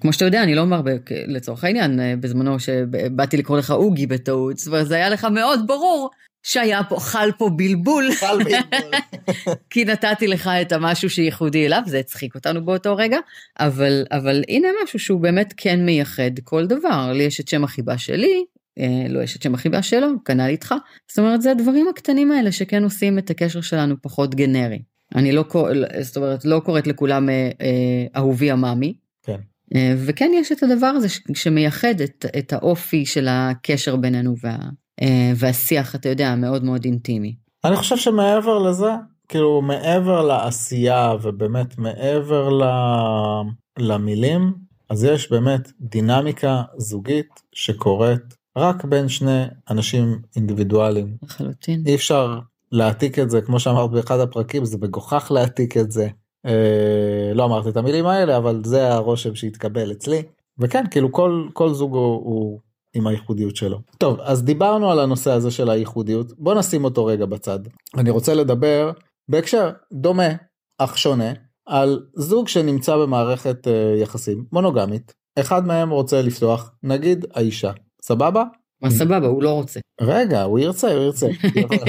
כמו 0.00 0.12
שאתה 0.12 0.24
יודע 0.24 0.42
אני 0.42 0.54
לא 0.54 0.60
אומר 0.60 0.82
לצורך 1.26 1.64
העניין 1.64 2.00
אה, 2.00 2.14
בזמנו 2.20 2.60
שבאתי 2.60 3.36
לקרוא 3.36 3.58
לך 3.58 3.70
אוגי 3.70 4.06
בטעות 4.06 4.58
זאת 4.58 4.66
אומרת, 4.66 4.86
זה 4.86 4.94
היה 4.94 5.08
לך 5.08 5.24
מאוד 5.24 5.66
ברור 5.66 6.10
שהיה 6.42 6.84
פה 6.84 6.96
חל 7.00 7.30
פה 7.38 7.50
בלבול 7.56 8.08
כי 9.70 9.84
נתתי 9.84 10.26
לך 10.26 10.50
את 10.62 10.72
המשהו 10.72 11.10
שייחודי 11.10 11.66
אליו 11.66 11.82
זה 11.86 11.98
הצחיק 11.98 12.34
אותנו 12.34 12.64
באותו 12.64 12.96
רגע 12.96 13.18
אבל 13.60 14.04
אבל 14.10 14.42
הנה 14.48 14.68
משהו 14.84 14.98
שהוא 14.98 15.20
באמת 15.20 15.54
כן 15.56 15.84
מייחד 15.84 16.30
כל 16.44 16.66
דבר 16.66 17.12
לי 17.12 17.22
יש 17.22 17.40
את 17.40 17.48
שם 17.48 17.64
החיבה 17.64 17.98
שלי 17.98 18.44
לא 19.08 19.22
יש 19.22 19.36
את 19.36 19.42
שם 19.42 19.54
החיבה 19.54 19.82
שלו 19.82 20.08
כנ"ל 20.24 20.48
איתך 20.48 20.74
זאת 21.08 21.18
אומרת 21.18 21.42
זה 21.42 21.50
הדברים 21.50 21.88
הקטנים 21.88 22.32
האלה 22.32 22.52
שכן 22.52 22.84
עושים 22.84 23.18
את 23.18 23.30
הקשר 23.30 23.60
שלנו 23.60 23.94
פחות 24.02 24.34
גנרי. 24.34 24.82
אני 25.14 25.32
לא 25.32 25.44
זאת 26.00 26.16
אומרת 26.16 26.44
לא 26.44 26.60
קוראת 26.64 26.86
לכולם 26.86 27.28
אה, 27.28 27.50
אה, 27.60 28.06
אהובי 28.16 28.50
עממי. 28.50 28.94
כן. 29.22 29.40
אה, 29.74 29.94
וכן 30.06 30.30
יש 30.34 30.52
את 30.52 30.62
הדבר 30.62 30.86
הזה 30.86 31.08
ש- 31.08 31.20
שמייחד 31.34 32.00
את, 32.04 32.26
את 32.38 32.52
האופי 32.52 33.06
של 33.06 33.26
הקשר 33.30 33.96
בינינו 33.96 34.34
וה, 34.42 34.56
אה, 35.02 35.32
והשיח 35.36 35.94
אתה 35.94 36.08
יודע 36.08 36.34
מאוד 36.34 36.64
מאוד 36.64 36.84
אינטימי. 36.84 37.34
אני 37.64 37.76
חושב 37.76 37.96
שמעבר 37.96 38.58
לזה 38.58 38.90
כאילו 39.28 39.62
מעבר 39.62 40.26
לעשייה 40.26 41.12
ובאמת 41.22 41.78
מעבר 41.78 42.48
ל... 42.48 42.62
למילים 43.78 44.52
אז 44.90 45.04
יש 45.04 45.30
באמת 45.30 45.72
דינמיקה 45.80 46.62
זוגית 46.76 47.42
שקורית 47.52 48.37
רק 48.58 48.84
בין 48.84 49.08
שני 49.08 49.44
אנשים 49.70 50.18
אינדיבידואלים 50.36 51.16
לחלוטין. 51.22 51.82
אי 51.86 51.94
אפשר 51.94 52.38
להעתיק 52.72 53.18
את 53.18 53.30
זה 53.30 53.40
כמו 53.40 53.60
שאמרת 53.60 53.90
באחד 53.90 54.20
הפרקים 54.20 54.64
זה 54.64 54.78
מגוחך 54.80 55.30
להעתיק 55.34 55.76
את 55.76 55.90
זה. 55.90 56.08
אה, 56.46 57.32
לא 57.34 57.44
אמרתי 57.44 57.68
את 57.68 57.76
המילים 57.76 58.06
האלה 58.06 58.36
אבל 58.36 58.60
זה 58.64 58.92
הרושם 58.92 59.34
שהתקבל 59.34 59.92
אצלי 59.92 60.22
וכן 60.58 60.84
כאילו 60.90 61.12
כל 61.12 61.48
כל 61.52 61.74
זוג 61.74 61.94
הוא, 61.94 62.24
הוא 62.24 62.60
עם 62.94 63.06
הייחודיות 63.06 63.56
שלו. 63.56 63.80
טוב 63.98 64.20
אז 64.20 64.44
דיברנו 64.44 64.90
על 64.90 65.00
הנושא 65.00 65.30
הזה 65.30 65.50
של 65.50 65.70
הייחודיות 65.70 66.32
בוא 66.38 66.54
נשים 66.54 66.84
אותו 66.84 67.04
רגע 67.04 67.26
בצד. 67.26 67.58
אני 67.96 68.10
רוצה 68.10 68.34
לדבר 68.34 68.90
בהקשר 69.28 69.70
דומה 69.92 70.28
אך 70.78 70.98
שונה 70.98 71.32
על 71.66 72.02
זוג 72.14 72.48
שנמצא 72.48 72.96
במערכת 72.96 73.68
אה, 73.68 73.94
יחסים 73.96 74.44
מונוגמית 74.52 75.12
אחד 75.38 75.66
מהם 75.66 75.90
רוצה 75.90 76.22
לפתוח 76.22 76.72
נגיד 76.82 77.26
האישה 77.34 77.72
סבבה 78.08 78.44
מה 78.82 78.90
סבבה 78.90 79.26
הוא 79.26 79.42
לא 79.42 79.50
רוצה. 79.50 79.80
רגע 80.00 80.42
הוא 80.42 80.58
ירצה 80.58 80.94
הוא 80.94 81.02
ירצה. 81.02 81.26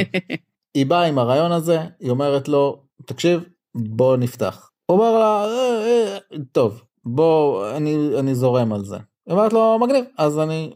היא 0.77 0.85
באה 0.85 1.05
עם 1.05 1.19
הרעיון 1.19 1.51
הזה 1.51 1.79
היא 1.99 2.09
אומרת 2.09 2.47
לו 2.47 2.81
תקשיב 3.05 3.43
בוא 3.75 4.17
נפתח. 4.17 4.69
הוא 4.91 4.97
אומר 4.97 5.19
לה 5.19 5.45
"אה, 5.45 5.85
אה, 5.85 6.17
טוב 6.51 6.81
בוא 7.05 7.69
אני 7.77 8.19
אני 8.19 8.35
זורם 8.35 8.73
על 8.73 8.85
זה. 8.85 8.95
היא 8.95 9.33
אומרת 9.35 9.53
לו 9.53 9.77
מגניב 9.81 10.05
אז 10.17 10.39
אני 10.39 10.73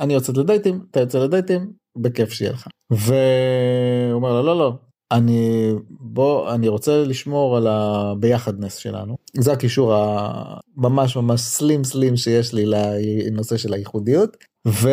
אני 0.00 0.14
יוצאת 0.14 0.36
לדייטים 0.36 0.80
אתה 0.90 1.00
יוצא 1.00 1.18
לדייטים 1.18 1.72
בכיף 1.98 2.32
שיהיה 2.32 2.52
לך. 2.52 2.66
והוא 2.90 4.12
אומר 4.12 4.32
לה 4.32 4.42
לא 4.42 4.58
לא 4.58 4.72
אני 5.12 5.70
בוא 5.90 6.54
אני 6.54 6.68
רוצה 6.68 7.04
לשמור 7.04 7.56
על 7.56 7.66
הביחדנס 7.66 8.76
שלנו 8.76 9.16
זה 9.36 9.52
הקישור 9.52 9.94
הממש 9.94 11.16
ממש 11.16 11.40
slim 11.40 11.84
slim 11.84 12.16
שיש 12.16 12.54
לי 12.54 12.64
לנושא 12.66 13.56
של 13.56 13.72
הייחודיות 13.74 14.36
ו, 14.68 14.88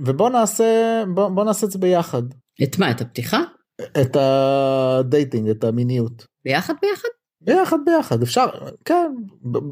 ובוא 0.00 0.30
נעשה 0.30 1.02
בוא, 1.14 1.28
בוא 1.28 1.44
נעשה 1.44 1.66
את 1.66 1.70
זה 1.70 1.78
ביחד. 1.78 2.22
את 2.62 2.78
מה 2.78 2.90
את 2.90 3.00
הפתיחה? 3.00 3.40
את 4.00 4.16
ה 4.16 4.35
dating 4.35 5.48
את 5.48 5.64
המיניות. 5.64 6.26
ביחד 6.44 6.74
ביחד? 6.82 7.08
ביחד 7.40 7.76
ביחד 7.84 8.22
אפשר 8.22 8.46
כן 8.84 9.14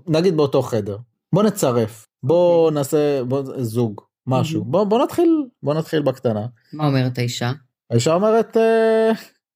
נגיד 0.06 0.36
באותו 0.36 0.62
חדר. 0.62 0.96
בוא 1.34 1.42
נצרף 1.42 2.06
בוא 2.22 2.70
נעשה 2.70 3.24
בוא, 3.24 3.42
זוג 3.56 4.00
משהו. 4.26 4.64
בוא 4.64 4.84
בוא 4.84 5.04
נתחיל 5.04 5.44
בוא 5.62 5.74
נתחיל 5.74 6.02
בקטנה. 6.02 6.46
מה 6.72 6.86
אומרת 6.86 7.18
האישה? 7.18 7.52
האישה 7.90 8.14
אומרת 8.14 8.56
אה, 8.56 9.10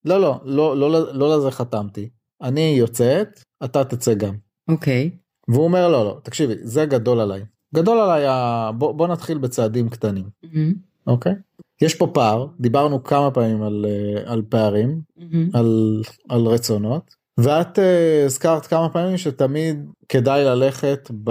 לא 0.04 0.20
לא 0.20 0.40
לא 0.44 0.76
לא 0.90 1.14
לא 1.14 1.36
לזה 1.36 1.50
חתמתי. 1.50 2.08
אני 2.42 2.74
יוצאת 2.78 3.40
אתה 3.64 3.84
תצא 3.84 4.14
גם. 4.14 4.34
אוקיי. 4.68 5.10
והוא 5.48 5.64
אומר 5.64 5.88
לא 5.88 6.04
לא 6.04 6.20
תקשיבי 6.22 6.54
זה 6.62 6.84
גדול 6.86 7.20
עליי 7.20 7.44
גדול 7.74 7.98
עליי 7.98 8.26
ה- 8.26 8.70
בוא, 8.78 8.92
בוא 8.92 9.08
נתחיל 9.08 9.38
בצעדים 9.38 9.88
קטנים 9.88 10.24
מהמם, 10.42 10.72
אוקיי 11.06 11.34
יש 11.82 11.94
פה 11.94 12.06
פער 12.14 12.46
דיברנו 12.60 13.04
כמה 13.04 13.30
פעמים 13.30 13.62
על, 13.62 13.86
אה, 13.88 14.32
על 14.32 14.42
פערים 14.48 15.00
מהמם. 15.16 15.48
על, 15.52 16.02
על 16.28 16.40
רצונות 16.46 17.14
ואת 17.40 17.78
אה, 17.78 18.24
הזכרת 18.24 18.66
כמה 18.66 18.88
פעמים 18.88 19.16
שתמיד 19.16 19.76
כדאי 20.08 20.44
ללכת 20.44 21.10
ב, 21.24 21.30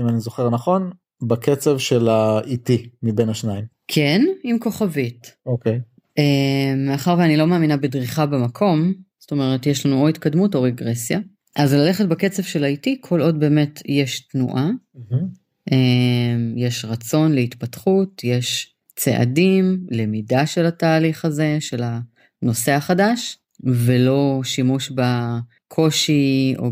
אם 0.00 0.08
אני 0.08 0.20
זוכר 0.20 0.50
נכון 0.50 0.90
בקצב 1.22 1.78
של 1.78 2.08
האיטי 2.08 2.88
מבין 3.02 3.28
השניים. 3.28 3.64
כן 3.88 4.22
עם 4.44 4.58
כוכבית. 4.58 5.36
אוקיי. 5.46 5.80
אה, 6.18 6.74
מאחר 6.76 7.14
ואני 7.18 7.36
לא 7.36 7.46
מאמינה 7.46 7.76
בדריכה 7.76 8.26
במקום 8.26 8.92
זאת 9.18 9.30
אומרת 9.30 9.66
יש 9.66 9.86
לנו 9.86 10.02
או 10.02 10.08
התקדמות 10.08 10.54
או 10.54 10.62
רגרסיה 10.62 11.18
אז 11.56 11.74
ללכת 11.74 12.04
בקצב 12.06 12.42
של 12.42 12.64
האיטי 12.64 12.98
כל 13.00 13.20
עוד 13.20 13.40
באמת 13.40 13.82
יש 13.86 14.20
תנועה 14.20 14.70
אה, 15.12 15.18
יש 16.56 16.84
רצון 16.84 17.32
להתפתחות 17.32 18.24
יש 18.24 18.74
צעדים 18.96 19.86
למידה 19.90 20.46
של 20.46 20.66
התהליך 20.66 21.24
הזה 21.24 21.56
של 21.60 21.82
הנושא 22.42 22.72
החדש 22.72 23.38
ולא 23.64 24.40
שימוש 24.44 24.90
בקושי 24.90 26.54
או 26.58 26.70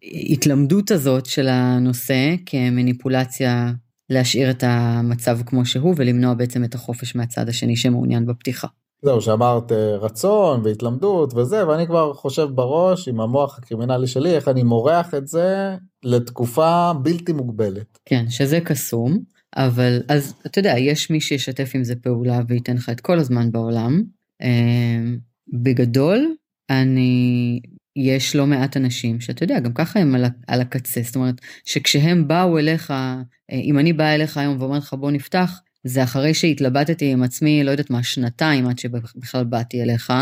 בהתלמדות 0.00 0.90
הזאת 0.90 1.26
של 1.26 1.48
הנושא 1.48 2.34
כמניפולציה 2.46 3.72
להשאיר 4.10 4.50
את 4.50 4.64
המצב 4.66 5.38
כמו 5.46 5.66
שהוא 5.66 5.94
ולמנוע 5.96 6.34
בעצם 6.34 6.64
את 6.64 6.74
החופש 6.74 7.16
מהצד 7.16 7.48
השני 7.48 7.76
שמעוניין 7.76 8.26
בפתיחה. 8.26 8.68
זהו 9.04 9.20
שאמרת 9.20 9.72
אה, 9.72 9.96
רצון 9.96 10.60
והתלמדות 10.64 11.34
וזה 11.34 11.68
ואני 11.68 11.86
כבר 11.86 12.14
חושב 12.14 12.48
בראש 12.54 13.08
עם 13.08 13.20
המוח 13.20 13.58
הקרימינלי 13.58 14.06
שלי 14.06 14.34
איך 14.34 14.48
אני 14.48 14.62
מורח 14.62 15.14
את 15.14 15.28
זה 15.28 15.76
לתקופה 16.04 16.92
בלתי 17.02 17.32
מוגבלת. 17.32 17.98
כן, 18.04 18.24
שזה 18.28 18.60
קסום, 18.60 19.18
אבל 19.56 20.02
אז 20.08 20.34
אתה 20.46 20.58
יודע, 20.58 20.74
יש 20.78 21.10
מי 21.10 21.20
שישתף 21.20 21.70
עם 21.74 21.84
זה 21.84 21.96
פעולה 21.96 22.40
וייתן 22.48 22.76
לך 22.76 22.88
את 22.88 23.00
כל 23.00 23.18
הזמן 23.18 23.52
בעולם. 23.52 24.02
אה, 24.42 25.14
בגדול, 25.52 26.34
אני, 26.70 27.60
יש 27.96 28.36
לא 28.36 28.46
מעט 28.46 28.76
אנשים 28.76 29.20
שאתה 29.20 29.44
יודע, 29.44 29.60
גם 29.60 29.72
ככה 29.72 30.00
הם 30.00 30.14
על, 30.14 30.24
על 30.46 30.60
הקצה, 30.60 31.02
זאת 31.02 31.16
אומרת, 31.16 31.40
שכשהם 31.64 32.28
באו 32.28 32.58
אליך, 32.58 32.90
אה, 32.90 33.22
אם 33.50 33.78
אני 33.78 33.92
באה 33.92 34.14
אליך 34.14 34.36
היום 34.36 34.56
ואומרת 34.60 34.82
לך 34.82 34.94
בוא 34.94 35.10
נפתח, 35.10 35.60
זה 35.84 36.02
אחרי 36.02 36.34
שהתלבטתי 36.34 37.12
עם 37.12 37.22
עצמי, 37.22 37.64
לא 37.64 37.70
יודעת 37.70 37.90
מה, 37.90 38.02
שנתיים 38.02 38.66
עד 38.66 38.78
שבכלל 38.78 39.44
באתי 39.44 39.82
אליך. 39.82 40.12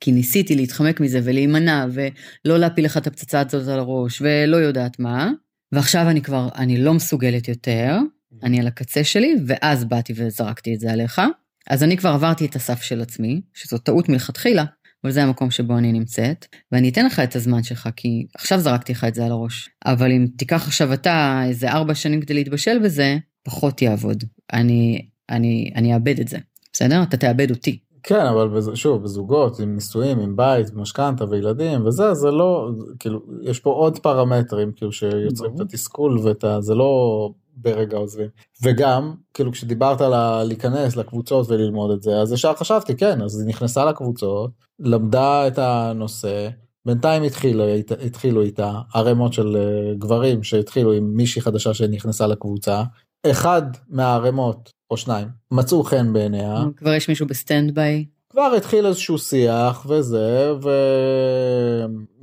כי 0.00 0.12
ניסיתי 0.12 0.56
להתחמק 0.56 1.00
מזה 1.00 1.20
ולהימנע 1.24 1.86
ולא 1.92 2.58
להפיל 2.58 2.84
לך 2.84 2.96
את 2.96 3.06
הפצצה 3.06 3.40
הזאת 3.40 3.68
על 3.68 3.78
הראש 3.78 4.22
ולא 4.22 4.56
יודעת 4.56 4.98
מה. 4.98 5.30
ועכשיו 5.72 6.08
אני 6.10 6.22
כבר, 6.22 6.48
אני 6.54 6.78
לא 6.78 6.94
מסוגלת 6.94 7.48
יותר, 7.48 7.96
אני 8.42 8.60
על 8.60 8.66
הקצה 8.66 9.04
שלי, 9.04 9.34
ואז 9.46 9.84
באתי 9.84 10.12
וזרקתי 10.16 10.74
את 10.74 10.80
זה 10.80 10.92
עליך. 10.92 11.20
אז 11.66 11.82
אני 11.82 11.96
כבר 11.96 12.10
עברתי 12.10 12.46
את 12.46 12.56
הסף 12.56 12.82
של 12.82 13.00
עצמי, 13.00 13.40
שזו 13.54 13.78
טעות 13.78 14.08
מלכתחילה, 14.08 14.64
אבל 15.04 15.12
זה 15.12 15.22
המקום 15.22 15.50
שבו 15.50 15.78
אני 15.78 15.92
נמצאת, 15.92 16.46
ואני 16.72 16.88
אתן 16.88 17.06
לך 17.06 17.20
את 17.20 17.36
הזמן 17.36 17.62
שלך, 17.62 17.88
כי 17.96 18.26
עכשיו 18.34 18.60
זרקתי 18.60 18.92
לך 18.92 19.04
את 19.04 19.14
זה 19.14 19.24
על 19.24 19.30
הראש. 19.30 19.70
אבל 19.86 20.12
אם 20.12 20.26
תיקח 20.36 20.66
עכשיו 20.66 20.92
אתה 20.92 21.42
איזה 21.46 21.70
ארבע 21.70 21.94
שנים 21.94 22.20
כדי 22.20 22.34
להתבשל 22.34 22.78
בזה, 22.78 23.16
פחות 23.42 23.82
יעבוד. 23.82 24.24
אני, 24.52 25.08
אני, 25.30 25.70
אני 25.76 25.94
אאבד 25.94 26.20
את 26.20 26.28
זה, 26.28 26.38
בסדר? 26.72 27.02
אתה 27.02 27.16
תאבד 27.16 27.50
אותי. 27.50 27.78
כן 28.02 28.26
אבל 28.26 28.74
שוב 28.74 29.02
בזוגות 29.02 29.60
עם 29.60 29.74
נישואים 29.74 30.18
עם 30.18 30.36
בית 30.36 30.74
משכנתה 30.74 31.24
וילדים 31.24 31.86
וזה 31.86 32.14
זה 32.14 32.30
לא 32.30 32.70
כאילו 32.98 33.20
יש 33.42 33.60
פה 33.60 33.70
עוד 33.70 33.98
פרמטרים 33.98 34.72
כאילו 34.72 34.92
שיוצרים 34.92 35.54
את 35.54 35.60
התסכול 35.60 36.18
ואת 36.18 36.44
ה... 36.44 36.60
זה 36.60 36.74
לא 36.74 37.30
ברגע 37.56 37.96
עוזבים 37.96 38.28
וגם 38.62 39.14
כאילו 39.34 39.52
כשדיברת 39.52 40.00
על 40.00 40.42
להיכנס 40.42 40.96
לקבוצות 40.96 41.50
וללמוד 41.50 41.90
את 41.90 42.02
זה 42.02 42.10
אז 42.16 42.32
ישר 42.32 42.54
חשבתי 42.54 42.96
כן 42.96 43.22
אז 43.22 43.40
היא 43.40 43.48
נכנסה 43.48 43.84
לקבוצות 43.84 44.50
למדה 44.78 45.48
את 45.48 45.58
הנושא 45.58 46.48
בינתיים 46.86 47.22
התחילו, 47.22 47.64
התחילו 48.06 48.42
איתה 48.42 48.80
ערימות 48.94 49.32
של 49.32 49.56
אה, 49.56 49.94
גברים 49.98 50.42
שהתחילו 50.42 50.92
עם 50.92 51.16
מישהי 51.16 51.42
חדשה 51.42 51.74
שנכנסה 51.74 52.26
לקבוצה 52.26 52.82
אחד 53.26 53.62
מהערימות 53.88 54.72
או 54.90 54.96
שניים 54.96 55.28
מצאו 55.50 55.82
חן 55.82 56.12
בעיניה. 56.12 56.64
כבר 56.76 56.94
יש 56.94 57.08
מישהו 57.08 57.26
ב 57.26 57.34
stand 57.34 57.74
by. 57.74 58.04
כבר 58.30 58.52
התחיל 58.56 58.86
איזשהו 58.86 59.18
שיח 59.18 59.86
וזה 59.88 60.50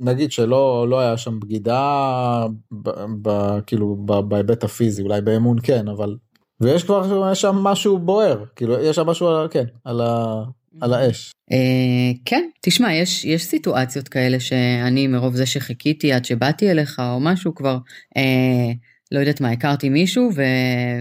ונגיד 0.00 0.32
שלא 0.32 0.86
לא 0.88 1.00
היה 1.00 1.16
שם 1.16 1.40
בגידה 1.40 2.46
ב, 2.72 2.90
ב, 3.22 3.58
כאילו 3.66 3.96
בהיבט 4.28 4.64
הפיזי 4.64 5.02
אולי 5.02 5.20
באמון 5.20 5.56
כן 5.62 5.88
אבל 5.88 6.16
ויש 6.60 6.84
כבר 6.84 7.28
יש 7.32 7.40
שם 7.40 7.56
משהו 7.56 7.98
בוער 7.98 8.44
כאילו 8.56 8.80
יש 8.80 8.96
שם 8.96 9.06
משהו 9.06 9.28
כן 9.50 9.64
על, 9.84 10.00
ה, 10.00 10.42
על 10.80 10.94
האש. 10.94 11.30
אה, 11.52 12.12
כן 12.24 12.48
תשמע 12.62 12.94
יש 12.94 13.24
יש 13.24 13.44
סיטואציות 13.44 14.08
כאלה 14.08 14.40
שאני 14.40 15.06
מרוב 15.06 15.36
זה 15.36 15.46
שחיכיתי 15.46 16.12
עד 16.12 16.24
שבאתי 16.24 16.70
אליך 16.70 17.02
או 17.14 17.20
משהו 17.20 17.54
כבר 17.54 17.78
אה, 18.16 18.72
לא 19.12 19.18
יודעת 19.18 19.40
מה 19.40 19.50
הכרתי 19.50 19.88
מישהו 19.88 20.30
ו, 20.36 20.42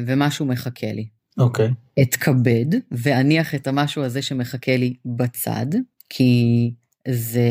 ומשהו 0.08 0.46
מחכה 0.46 0.92
לי. 0.92 1.17
אוקיי. 1.38 1.67
Okay. 1.67 2.01
אתכבד 2.01 2.65
ואניח 2.91 3.56
את 3.56 3.67
המשהו 3.67 4.03
הזה 4.03 4.22
שמחכה 4.22 4.77
לי 4.77 4.94
בצד, 5.06 5.65
כי 6.10 6.72
זה 7.08 7.50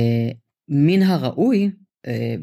מן 0.68 1.02
הראוי 1.02 1.70
אה, 2.06 2.34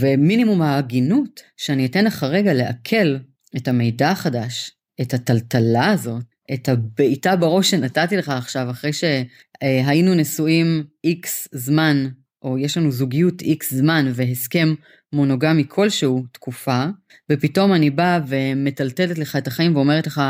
ומינימום 0.00 0.62
ההגינות 0.62 1.42
שאני 1.56 1.86
אתן 1.86 2.04
לך 2.04 2.22
רגע 2.22 2.54
לעכל 2.54 3.16
את 3.56 3.68
המידע 3.68 4.10
החדש, 4.10 4.70
את 5.00 5.14
הטלטלה 5.14 5.90
הזאת, 5.90 6.24
את 6.54 6.68
הבעיטה 6.68 7.36
בראש 7.36 7.70
שנתתי 7.70 8.16
לך 8.16 8.28
עכשיו 8.28 8.70
אחרי 8.70 8.90
שהיינו 8.92 10.14
נשואים 10.14 10.84
איקס 11.04 11.48
זמן, 11.52 12.06
או 12.42 12.58
יש 12.58 12.76
לנו 12.76 12.90
זוגיות 12.90 13.42
איקס 13.42 13.74
זמן 13.74 14.06
והסכם 14.14 14.74
מונוגמי 15.12 15.64
כלשהו 15.68 16.24
תקופה, 16.32 16.84
ופתאום 17.32 17.74
אני 17.74 17.90
באה 17.90 18.20
ומטלטלת 18.26 19.18
לך 19.18 19.36
את 19.36 19.46
החיים 19.46 19.76
ואומרת 19.76 20.06
לך, 20.06 20.20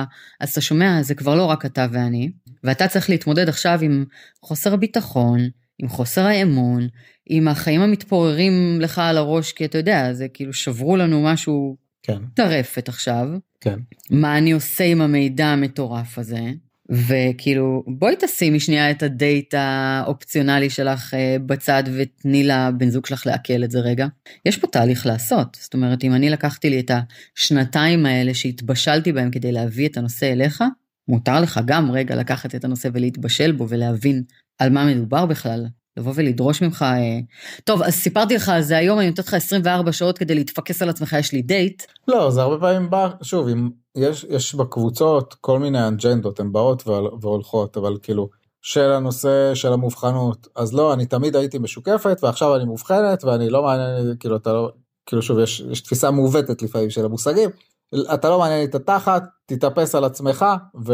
אז 0.40 0.50
אתה 0.50 0.60
שומע, 0.60 1.02
זה 1.02 1.14
כבר 1.14 1.34
לא 1.34 1.44
רק 1.44 1.66
אתה 1.66 1.86
ואני, 1.92 2.30
ואתה 2.64 2.88
צריך 2.88 3.10
להתמודד 3.10 3.48
עכשיו 3.48 3.78
עם 3.82 4.04
חוסר 4.42 4.74
הביטחון, 4.74 5.40
עם 5.78 5.88
חוסר 5.88 6.26
האמון, 6.26 6.88
עם 7.26 7.48
החיים 7.48 7.80
המתפוררים 7.80 8.78
לך 8.80 8.98
על 8.98 9.16
הראש, 9.16 9.52
כי 9.52 9.64
אתה 9.64 9.78
יודע, 9.78 10.12
זה 10.12 10.28
כאילו 10.28 10.52
שברו 10.52 10.96
לנו 10.96 11.22
משהו 11.24 11.76
כן. 12.02 12.18
טרפת 12.34 12.88
עכשיו. 12.88 13.28
כן. 13.60 13.78
מה 14.10 14.38
אני 14.38 14.52
עושה 14.52 14.84
עם 14.84 15.00
המידע 15.00 15.46
המטורף 15.46 16.18
הזה? 16.18 16.40
וכאילו 16.90 17.84
בואי 17.86 18.14
תשימי 18.18 18.60
שנייה 18.60 18.90
את 18.90 19.02
הדייט 19.02 19.54
האופציונלי 19.54 20.70
שלך 20.70 21.14
אה, 21.14 21.36
בצד 21.46 21.82
ותני 21.96 22.44
לבן 22.44 22.90
זוג 22.90 23.06
שלך 23.06 23.26
לעכל 23.26 23.64
את 23.64 23.70
זה 23.70 23.80
רגע. 23.80 24.06
יש 24.44 24.56
פה 24.56 24.66
תהליך 24.66 25.06
לעשות 25.06 25.58
זאת 25.60 25.74
אומרת 25.74 26.04
אם 26.04 26.14
אני 26.14 26.30
לקחתי 26.30 26.70
לי 26.70 26.80
את 26.80 26.90
השנתיים 27.36 28.06
האלה 28.06 28.34
שהתבשלתי 28.34 29.12
בהם 29.12 29.30
כדי 29.30 29.52
להביא 29.52 29.88
את 29.88 29.96
הנושא 29.96 30.32
אליך 30.32 30.64
מותר 31.08 31.40
לך 31.40 31.60
גם 31.64 31.90
רגע 31.90 32.16
לקחת 32.16 32.54
את 32.54 32.64
הנושא 32.64 32.88
ולהתבשל 32.92 33.52
בו 33.52 33.68
ולהבין 33.68 34.22
על 34.58 34.70
מה 34.70 34.84
מדובר 34.84 35.26
בכלל 35.26 35.66
לבוא 35.96 36.12
ולדרוש 36.16 36.62
ממך, 36.62 36.82
אה, 36.82 37.18
טוב, 37.64 37.82
אז 37.82 37.94
סיפרתי 37.94 38.34
לך 38.34 38.48
על 38.48 38.62
זה 38.62 38.76
היום, 38.76 38.98
אני 38.98 39.08
נותנת 39.08 39.26
לך 39.26 39.34
24 39.34 39.92
שעות 39.92 40.18
כדי 40.18 40.34
להתפקס 40.34 40.82
על 40.82 40.88
עצמך, 40.88 41.12
יש 41.18 41.32
לי 41.32 41.42
דייט. 41.42 41.82
לא, 42.08 42.30
זה 42.30 42.42
הרבה 42.42 42.58
פעמים 42.60 42.90
בא, 42.90 43.08
שוב, 43.22 43.48
אם 43.48 43.68
יש, 43.96 44.26
יש 44.30 44.54
בקבוצות 44.54 45.34
כל 45.40 45.58
מיני 45.58 45.88
אנג'נדות, 45.88 46.40
הן 46.40 46.52
באות 46.52 46.82
והולכות, 47.20 47.76
אבל 47.76 47.96
כאילו, 48.02 48.28
של 48.62 48.92
הנושא 48.92 49.54
של 49.54 49.72
המובחנות, 49.72 50.48
אז 50.56 50.74
לא, 50.74 50.92
אני 50.92 51.06
תמיד 51.06 51.36
הייתי 51.36 51.58
משוקפת, 51.58 52.18
ועכשיו 52.22 52.56
אני 52.56 52.64
מובחנת, 52.64 53.24
ואני 53.24 53.50
לא 53.50 53.62
מעניין, 53.62 54.16
כאילו, 54.20 54.36
אתה 54.36 54.52
לא, 54.52 54.70
כאילו, 55.06 55.22
שוב, 55.22 55.38
יש, 55.38 55.60
יש 55.70 55.80
תפיסה 55.80 56.10
מעוותת 56.10 56.62
לפעמים 56.62 56.90
של 56.90 57.04
המושגים, 57.04 57.50
אתה 58.14 58.30
לא 58.30 58.38
מעניין 58.38 58.60
לי 58.60 58.64
את 58.64 58.74
התחת, 58.74 59.24
תתאפס 59.46 59.94
על 59.94 60.04
עצמך 60.04 60.44
ו... 60.86 60.92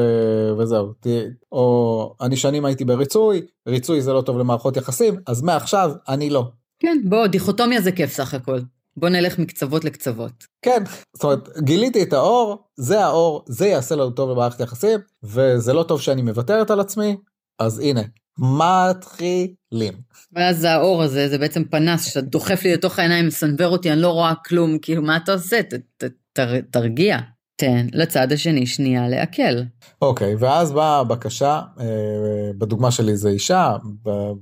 וזהו. 0.58 0.92
ת... 0.92 1.06
או 1.52 2.14
אני 2.20 2.36
שנים 2.36 2.64
הייתי 2.64 2.84
בריצוי, 2.84 3.42
ריצוי 3.68 4.02
זה 4.02 4.12
לא 4.12 4.20
טוב 4.20 4.38
למערכות 4.38 4.76
יחסים, 4.76 5.14
אז 5.26 5.42
מעכשיו 5.42 5.92
אני 6.08 6.30
לא. 6.30 6.50
כן, 6.80 6.98
בוא, 7.04 7.26
דיכוטומיה 7.26 7.80
זה 7.80 7.92
כיף 7.92 8.12
סך 8.12 8.34
הכל. 8.34 8.60
בוא 8.96 9.08
נלך 9.08 9.38
מקצוות 9.38 9.84
לקצוות. 9.84 10.46
כן, 10.62 10.82
זאת 11.14 11.24
אומרת, 11.24 11.48
גיליתי 11.58 12.02
את 12.02 12.12
האור, 12.12 12.64
זה 12.76 13.04
האור, 13.04 13.44
זה 13.46 13.66
יעשה 13.66 13.94
לנו 13.94 14.10
טוב 14.10 14.30
למערכת 14.30 14.60
יחסים, 14.60 15.00
וזה 15.22 15.72
לא 15.72 15.82
טוב 15.82 16.00
שאני 16.00 16.22
מוותרת 16.22 16.70
על 16.70 16.80
עצמי, 16.80 17.16
אז 17.58 17.78
הנה, 17.78 18.02
מתחילים. 18.38 19.94
ואז 20.32 20.64
האור 20.64 21.02
הזה 21.02 21.28
זה 21.28 21.38
בעצם 21.38 21.64
פנס 21.64 22.04
שאתה 22.04 22.20
דוחף 22.20 22.64
לי 22.64 22.72
לתוך 22.72 22.98
העיניים, 22.98 23.26
מסנוור 23.26 23.72
אותי, 23.72 23.92
אני 23.92 24.00
לא 24.00 24.08
רואה 24.08 24.32
כלום, 24.46 24.78
כאילו 24.78 25.02
מה 25.02 25.16
אתה 25.16 25.32
עושה? 25.32 25.62
ת, 25.62 25.74
ת, 25.74 26.04
תר, 26.32 26.60
תרגיע. 26.70 27.18
תן 27.56 27.86
לצד 27.92 28.32
השני 28.32 28.66
שנייה 28.66 29.08
לעכל. 29.08 29.62
אוקיי, 30.02 30.34
ואז 30.38 30.72
באה 30.72 30.98
הבקשה, 30.98 31.60
אה, 31.80 32.50
בדוגמה 32.58 32.90
שלי 32.90 33.16
זה 33.16 33.28
אישה, 33.28 33.76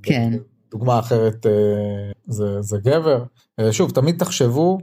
כן. 0.02 0.32
בדוגמה 0.68 0.98
אחרת 0.98 1.46
אה, 1.46 2.12
זה, 2.26 2.62
זה 2.62 2.78
גבר. 2.78 3.24
אה, 3.60 3.72
שוב, 3.72 3.90
תמיד 3.90 4.18
תחשבו, 4.18 4.78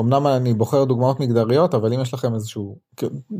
אמנם 0.00 0.26
אני 0.26 0.54
בוחר 0.54 0.84
דוגמאות 0.84 1.20
מגדריות, 1.20 1.74
אבל 1.74 1.92
אם 1.92 2.00
יש 2.00 2.14
לכם 2.14 2.34
איזשהו, 2.34 2.78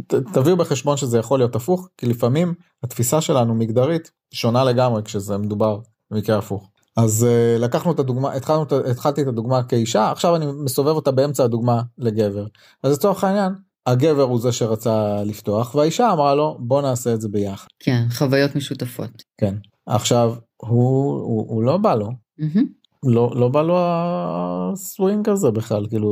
ת, 0.06 0.14
תביאו 0.32 0.56
בחשבון 0.56 0.96
שזה 0.96 1.18
יכול 1.18 1.38
להיות 1.38 1.56
הפוך, 1.56 1.88
כי 1.98 2.06
לפעמים 2.06 2.54
התפיסה 2.82 3.20
שלנו 3.20 3.54
מגדרית 3.54 4.10
שונה 4.34 4.64
לגמרי 4.64 5.02
כשזה 5.02 5.38
מדובר 5.38 5.78
במקרה 6.10 6.38
הפוך. 6.38 6.70
אז 6.96 7.26
uh, 7.26 7.62
לקחנו 7.62 7.92
את 7.92 7.98
הדוגמה, 7.98 8.33
התחלנו, 8.33 8.64
התחלתי 8.90 9.22
את 9.22 9.26
הדוגמה 9.26 9.62
כאישה, 9.62 10.11
עכשיו 10.11 10.37
אני 10.37 10.46
מסובב 10.64 10.94
אותה 10.94 11.11
באמצע 11.11 11.44
הדוגמה 11.44 11.83
לגבר. 11.98 12.46
אז 12.83 12.92
לצורך 12.92 13.24
העניין, 13.24 13.52
הגבר 13.87 14.22
הוא 14.22 14.40
זה 14.40 14.52
שרצה 14.52 15.24
לפתוח, 15.24 15.74
והאישה 15.74 16.12
אמרה 16.12 16.35
לו 16.35 16.57
בוא 16.61 16.83
נעשה 16.83 17.14
את 17.14 17.20
זה 17.20 17.28
ביחד. 17.28 17.66
כן, 17.78 18.07
חוויות 18.11 18.57
משותפות. 18.57 19.22
כן. 19.38 19.54
עכשיו, 19.87 20.35
הוא, 20.57 21.14
הוא, 21.14 21.46
הוא 21.48 21.62
לא 21.62 21.76
בא 21.76 21.94
לו. 21.94 22.09
Mm-hmm. 22.40 22.64
לא, 23.07 23.33
לא 23.37 23.48
בא 23.48 23.62
לו 23.62 23.76
הסווינג 23.78 25.28
הזה 25.28 25.50
בכלל, 25.50 25.87
כאילו... 25.87 26.09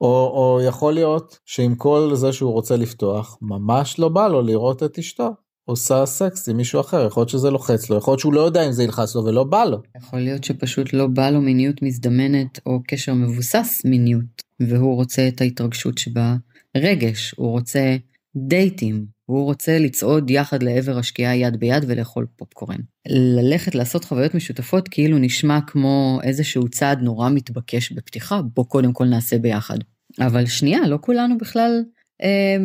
או, 0.00 0.32
או 0.34 0.60
יכול 0.66 0.92
להיות 0.92 1.38
שעם 1.44 1.74
כל 1.74 2.10
זה 2.14 2.32
שהוא 2.32 2.52
רוצה 2.52 2.76
לפתוח, 2.76 3.38
ממש 3.42 3.98
לא 3.98 4.08
בא 4.08 4.28
לו 4.28 4.42
לראות 4.42 4.82
את 4.82 4.98
אשתו. 4.98 5.30
עושה 5.68 6.06
סקס 6.06 6.48
עם 6.48 6.56
מישהו 6.56 6.80
אחר, 6.80 7.06
יכול 7.06 7.20
להיות 7.20 7.28
שזה 7.28 7.50
לוחץ 7.50 7.90
לו, 7.90 7.96
יכול 7.96 8.12
להיות 8.12 8.20
שהוא 8.20 8.32
לא 8.32 8.40
יודע 8.40 8.66
אם 8.66 8.72
זה 8.72 8.82
ילחץ 8.82 9.14
לו 9.14 9.24
ולא 9.24 9.44
בא 9.44 9.64
לו. 9.64 9.82
יכול 9.96 10.18
להיות 10.18 10.44
שפשוט 10.44 10.92
לא 10.92 11.06
בא 11.06 11.30
לו 11.30 11.40
מיניות 11.40 11.82
מזדמנת 11.82 12.60
או 12.66 12.80
קשר 12.88 13.14
מבוסס 13.14 13.82
מיניות, 13.84 14.42
והוא 14.60 14.94
רוצה 14.94 15.28
את 15.28 15.40
ההתרגשות 15.40 15.98
שבה 15.98 16.36
רגש, 16.76 17.34
הוא 17.36 17.50
רוצה 17.50 17.96
דייטים, 18.36 19.06
הוא 19.26 19.44
רוצה 19.44 19.78
לצעוד 19.78 20.30
יחד 20.30 20.62
לעבר 20.62 20.98
השקיעה 20.98 21.36
יד 21.36 21.56
ביד 21.56 21.84
ולאכול 21.88 22.26
פופקורן. 22.36 22.80
ללכת 23.08 23.74
לעשות 23.74 24.04
חוויות 24.04 24.34
משותפות 24.34 24.88
כאילו 24.88 25.18
נשמע 25.18 25.58
כמו 25.66 26.18
איזשהו 26.22 26.68
צעד 26.68 27.02
נורא 27.02 27.30
מתבקש 27.30 27.92
בפתיחה, 27.92 28.42
בוא 28.42 28.64
קודם 28.64 28.92
כל 28.92 29.04
נעשה 29.04 29.38
ביחד. 29.38 29.78
אבל 30.20 30.46
שנייה, 30.46 30.88
לא 30.88 30.98
כולנו 31.00 31.38
בכלל 31.38 31.82
אה, 32.22 32.56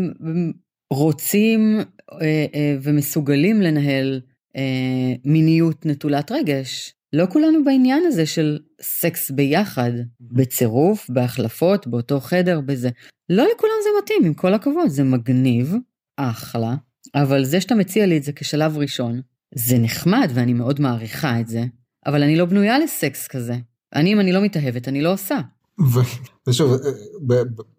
רוצים 0.91 1.79
אה, 2.11 2.45
אה, 2.55 2.75
ומסוגלים 2.81 3.61
לנהל 3.61 4.21
אה, 4.55 5.13
מיניות 5.25 5.85
נטולת 5.85 6.31
רגש. 6.31 6.93
לא 7.13 7.25
כולנו 7.25 7.63
בעניין 7.63 8.03
הזה 8.07 8.25
של 8.25 8.59
סקס 8.81 9.31
ביחד, 9.31 9.91
בצירוף, 10.21 11.09
בהחלפות, 11.09 11.87
באותו 11.87 12.19
חדר, 12.19 12.61
בזה. 12.61 12.89
לא 13.29 13.47
לכולם 13.55 13.73
זה 13.83 13.89
מתאים, 14.03 14.25
עם 14.25 14.33
כל 14.33 14.53
הכבוד, 14.53 14.87
זה 14.87 15.03
מגניב, 15.03 15.73
אחלה, 16.17 16.75
אבל 17.15 17.43
זה 17.43 17.61
שאתה 17.61 17.75
מציע 17.75 18.05
לי 18.05 18.17
את 18.17 18.23
זה 18.23 18.31
כשלב 18.33 18.77
ראשון, 18.77 19.21
זה 19.55 19.77
נחמד 19.77 20.31
ואני 20.33 20.53
מאוד 20.53 20.81
מעריכה 20.81 21.39
את 21.39 21.47
זה, 21.47 21.63
אבל 22.05 22.23
אני 22.23 22.35
לא 22.35 22.45
בנויה 22.45 22.79
לסקס 22.79 23.27
כזה. 23.27 23.55
אני, 23.95 24.13
אם 24.13 24.19
אני 24.19 24.31
לא 24.31 24.41
מתאהבת, 24.41 24.87
אני 24.87 25.01
לא 25.01 25.13
עושה. 25.13 25.39
ושוב, 26.47 26.71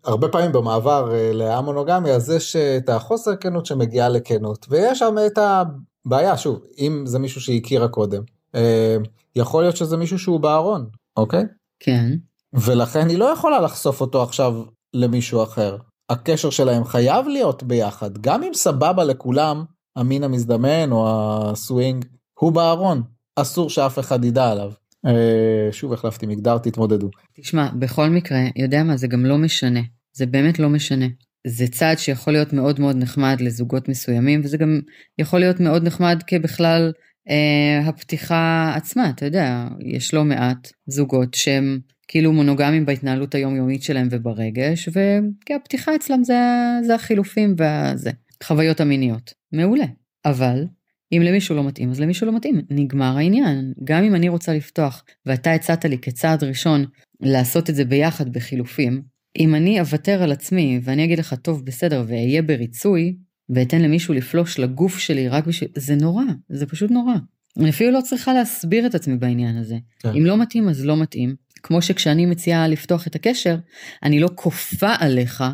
הרבה 0.05 0.29
פעמים 0.29 0.53
במעבר 0.53 1.15
אה, 1.15 1.31
להמונוגמיה, 1.33 2.15
אז 2.15 2.31
יש 2.31 2.57
את 2.57 2.89
החוסר 2.89 3.37
כנות 3.37 3.67
שמגיעה 3.67 4.09
לכנות, 4.09 4.67
ויש 4.71 4.99
שם 4.99 5.15
את 5.27 5.39
הבעיה, 5.39 6.37
שוב, 6.37 6.61
אם 6.79 7.03
זה 7.07 7.19
מישהו 7.19 7.41
שהיא 7.41 7.61
הכירה 7.61 7.89
קודם, 7.89 8.23
אה, 8.55 8.97
יכול 9.37 9.63
להיות 9.63 9.77
שזה 9.77 9.97
מישהו 9.97 10.19
שהוא 10.19 10.41
בארון, 10.41 10.87
אוקיי? 11.17 11.45
כן. 11.81 12.11
ולכן 12.53 13.09
היא 13.09 13.19
לא 13.19 13.25
יכולה 13.25 13.61
לחשוף 13.61 14.01
אותו 14.01 14.23
עכשיו 14.23 14.55
למישהו 14.95 15.43
אחר. 15.43 15.77
הקשר 16.11 16.51
שלהם 16.51 16.85
חייב 16.85 17.27
להיות 17.29 17.63
ביחד, 17.63 18.19
גם 18.19 18.43
אם 18.43 18.55
סבבה 18.55 19.05
לכולם 19.05 19.65
המין 19.97 20.25
המזדמן 20.25 20.93
או 20.93 21.09
הסווינג, 21.09 22.05
הוא 22.39 22.53
בארון, 22.53 23.03
אסור 23.37 23.71
שאף 23.71 23.99
אחד 23.99 24.25
ידע 24.25 24.51
עליו. 24.51 24.73
אה, 25.07 25.73
שוב 25.73 25.93
החלפתי 25.93 26.27
מגדר, 26.27 26.59
תתמודדו. 26.59 27.11
תשמע, 27.41 27.69
בכל 27.79 28.09
מקרה, 28.09 28.39
יודע 28.57 28.83
מה, 28.83 28.97
זה 28.97 29.07
גם 29.07 29.27
לא 29.27 29.39
משנה. 29.39 29.81
זה 30.13 30.27
באמת 30.27 30.59
לא 30.59 30.69
משנה. 30.69 31.07
זה 31.47 31.69
צעד 31.69 31.99
שיכול 31.99 32.33
להיות 32.33 32.53
מאוד 32.53 32.81
מאוד 32.81 32.97
נחמד 32.97 33.37
לזוגות 33.41 33.89
מסוימים, 33.89 34.41
וזה 34.45 34.57
גם 34.57 34.81
יכול 35.19 35.41
להיות 35.41 35.61
מאוד 35.61 35.87
נחמד 35.87 36.23
כבכלל 36.27 36.93
אה, 37.31 37.89
הפתיחה 37.89 38.73
עצמה, 38.77 39.11
אתה 39.11 39.25
יודע, 39.25 39.69
יש 39.81 40.15
לא 40.15 40.25
מעט 40.25 40.69
זוגות 40.87 41.35
שהם 41.35 41.81
כאילו 42.09 42.33
מונוגמים 42.33 42.87
בהתנהלות 42.87 43.35
היומיומית 43.35 43.83
שלהם 43.83 44.09
וברגש, 44.11 44.89
והפתיחה 44.93 45.95
אצלם 45.95 46.25
זה, 46.25 46.41
זה 46.83 46.95
החילופים 46.95 47.55
והזה, 47.59 48.11
חוויות 48.43 48.81
המיניות. 48.81 49.35
מעולה. 49.53 49.85
אבל 50.25 50.65
אם 51.13 51.23
למישהו 51.23 51.57
לא 51.57 51.65
מתאים, 51.65 51.91
אז 51.91 52.01
למישהו 52.01 52.27
לא 52.27 52.37
מתאים, 52.37 52.61
נגמר 52.71 53.17
העניין. 53.17 53.73
גם 53.85 54.05
אם 54.05 54.15
אני 54.15 54.29
רוצה 54.29 54.55
לפתוח, 54.55 55.05
ואתה 55.27 55.53
הצעת 55.53 55.85
לי 55.85 55.99
כצעד 55.99 56.45
ראשון 56.45 56.85
לעשות 57.21 57.71
את 57.71 57.75
זה 57.75 57.85
ביחד 57.85 58.33
בחילופים, 58.33 59.03
אם 59.39 59.55
אני 59.55 59.81
אוותר 59.81 60.23
על 60.23 60.33
עצמי 60.33 60.81
ואני 60.83 61.05
אגיד 61.05 61.19
לך, 61.19 61.35
טוב, 61.35 61.65
בסדר, 61.65 62.05
ואהיה 62.09 62.43
בריצוי, 62.43 63.17
ואתן 63.51 63.83
למישהו 63.83 64.15
לפלוש 64.15 64.59
לגוף 64.59 64.99
שלי 64.99 65.29
רק 65.29 65.47
בשביל... 65.47 65.71
זה 65.77 65.95
נורא, 65.95 66.25
זה 66.49 66.67
פשוט 66.67 66.91
נורא. 66.91 67.15
אני 67.59 67.71
אפילו 67.71 67.91
לא 67.91 68.01
צריכה 68.01 68.33
להסביר 68.33 68.87
את 68.87 68.95
עצמי 68.95 69.17
בעניין 69.17 69.57
הזה. 69.57 69.77
כן. 69.99 70.09
אם 70.09 70.27
לא 70.27 70.39
מתאים, 70.39 70.69
אז 70.69 70.85
לא 70.85 70.97
מתאים. 70.97 71.35
כמו 71.63 71.83
שכשאני 71.83 72.27
מציעה 72.27 72.69
לפתוח 72.69 73.07
את 73.07 73.15
הקשר, 73.15 73.57
אני 74.03 74.21
לא 74.21 74.29
כופה 74.35 74.95
עליך 74.99 75.45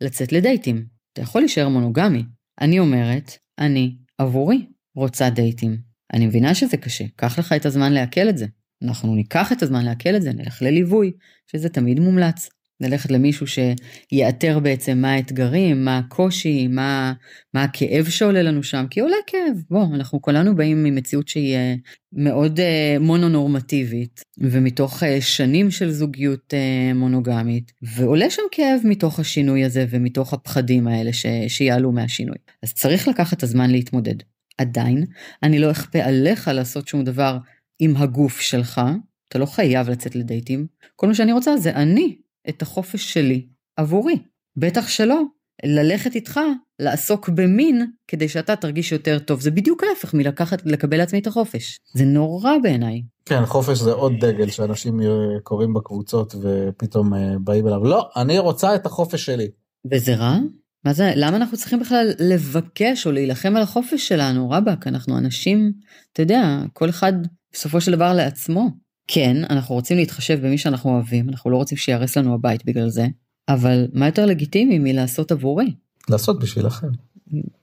לצאת 0.00 0.32
לדייטים. 0.32 0.84
אתה 1.12 1.22
יכול 1.22 1.40
להישאר 1.40 1.68
מונוגמי. 1.68 2.22
אני 2.60 2.78
אומרת, 2.78 3.32
אני, 3.58 3.96
עבורי, 4.18 4.66
רוצה 4.94 5.30
דייטים. 5.30 5.76
אני 6.12 6.26
מבינה 6.26 6.54
שזה 6.54 6.76
קשה, 6.76 7.04
קח 7.16 7.38
לך 7.38 7.52
את 7.52 7.66
הזמן 7.66 7.92
לעכל 7.92 8.28
את 8.28 8.38
זה. 8.38 8.46
אנחנו 8.82 9.14
ניקח 9.14 9.52
את 9.52 9.62
הזמן 9.62 9.84
לעכל 9.84 10.16
את 10.16 10.22
זה, 10.22 10.32
נלך 10.32 10.62
לליווי, 10.62 11.12
שזה 11.46 11.68
תמיד 11.68 12.00
מומלץ. 12.00 12.48
ללכת 12.80 13.10
למישהו 13.10 13.46
שיאתר 13.46 14.58
בעצם 14.58 14.98
מה 14.98 15.12
האתגרים, 15.12 15.84
מה 15.84 15.98
הקושי, 15.98 16.66
מה, 16.66 17.12
מה 17.54 17.62
הכאב 17.62 18.04
שעולה 18.08 18.42
לנו 18.42 18.62
שם, 18.62 18.84
כי 18.90 19.00
עולה 19.00 19.16
כאב. 19.26 19.62
בוא, 19.70 19.84
אנחנו 19.94 20.22
כולנו 20.22 20.56
באים 20.56 20.84
ממציאות 20.84 21.28
שהיא 21.28 21.54
אה, 21.54 21.74
מאוד 22.12 22.60
uh, 22.60 22.98
מונונורמטיבית, 23.00 24.20
ומתוך 24.38 25.02
uh, 25.02 25.06
שנים 25.20 25.70
של 25.70 25.90
זוגיות 25.90 26.54
מונוגמית, 26.94 27.72
ועולה 27.82 28.30
שם 28.30 28.42
כאב 28.52 28.80
מתוך 28.84 29.20
השינוי 29.20 29.64
הזה 29.64 29.86
ומתוך 29.90 30.32
הפחדים 30.32 30.88
האלה 30.88 31.12
ש, 31.12 31.26
שיעלו 31.48 31.92
מהשינוי. 31.92 32.36
אז 32.62 32.72
צריך 32.72 33.08
לקחת 33.08 33.38
את 33.38 33.42
הזמן 33.42 33.70
להתמודד. 33.70 34.16
עדיין, 34.58 35.04
אני 35.42 35.58
לא 35.58 35.70
אכפה 35.70 35.98
עליך 35.98 36.50
לעשות 36.54 36.88
שום 36.88 37.04
דבר 37.04 37.38
עם 37.78 37.96
הגוף 37.96 38.40
שלך, 38.40 38.80
אתה 39.28 39.38
לא 39.38 39.46
חייב 39.46 39.90
לצאת 39.90 40.16
לדייטים. 40.16 40.66
כל 40.96 41.06
מה 41.06 41.14
שאני 41.14 41.32
רוצה 41.32 41.56
זה 41.56 41.70
אני 41.70 42.16
את 42.48 42.62
החופש 42.62 43.12
שלי 43.12 43.46
עבורי. 43.76 44.18
בטח 44.56 44.88
שלא, 44.88 45.22
ללכת 45.64 46.14
איתך, 46.14 46.40
לעסוק 46.78 47.28
במין, 47.28 47.86
כדי 48.08 48.28
שאתה 48.28 48.56
תרגיש 48.56 48.92
יותר 48.92 49.18
טוב. 49.18 49.40
זה 49.40 49.50
בדיוק 49.50 49.82
ההפך 49.84 50.14
מלקחת, 50.14 50.62
לקבל 50.66 50.96
לעצמי 50.96 51.18
את 51.18 51.26
החופש. 51.26 51.78
זה 51.94 52.04
נורא 52.04 52.52
בעיניי. 52.62 53.02
כן, 53.24 53.46
חופש 53.46 53.78
זה 53.78 53.92
עוד 53.92 54.12
דגל 54.20 54.50
שאנשים 54.50 55.00
אה, 55.00 55.06
קוראים 55.42 55.74
בקבוצות 55.74 56.34
ופתאום 56.42 57.14
אה, 57.14 57.38
באים 57.40 57.66
אליו. 57.66 57.84
לא, 57.84 58.08
אני 58.16 58.38
רוצה 58.38 58.74
את 58.74 58.86
החופש 58.86 59.24
שלי. 59.24 59.48
וזה 59.92 60.14
רע? 60.14 60.38
מה 60.84 60.92
זה, 60.92 61.12
למה 61.16 61.36
אנחנו 61.36 61.56
צריכים 61.56 61.80
בכלל 61.80 62.10
לבקש 62.18 63.06
או 63.06 63.12
להילחם 63.12 63.56
על 63.56 63.62
החופש 63.62 64.08
שלנו? 64.08 64.50
רבאק, 64.50 64.86
אנחנו 64.86 65.18
אנשים, 65.18 65.72
אתה 66.12 66.22
יודע, 66.22 66.62
כל 66.72 66.88
אחד 66.88 67.12
בסופו 67.52 67.80
של 67.80 67.92
דבר 67.92 68.12
לעצמו. 68.12 68.70
כן, 69.06 69.36
אנחנו 69.50 69.74
רוצים 69.74 69.96
להתחשב 69.96 70.46
במי 70.46 70.58
שאנחנו 70.58 70.90
אוהבים, 70.90 71.28
אנחנו 71.28 71.50
לא 71.50 71.56
רוצים 71.56 71.78
שיהרס 71.78 72.16
לנו 72.16 72.34
הבית 72.34 72.64
בגלל 72.64 72.88
זה, 72.88 73.06
אבל 73.48 73.86
מה 73.92 74.06
יותר 74.06 74.26
לגיטימי 74.26 74.78
מלעשות 74.78 75.32
עבורי? 75.32 75.74
לעשות 76.08 76.38
בשבילכם. 76.38 76.88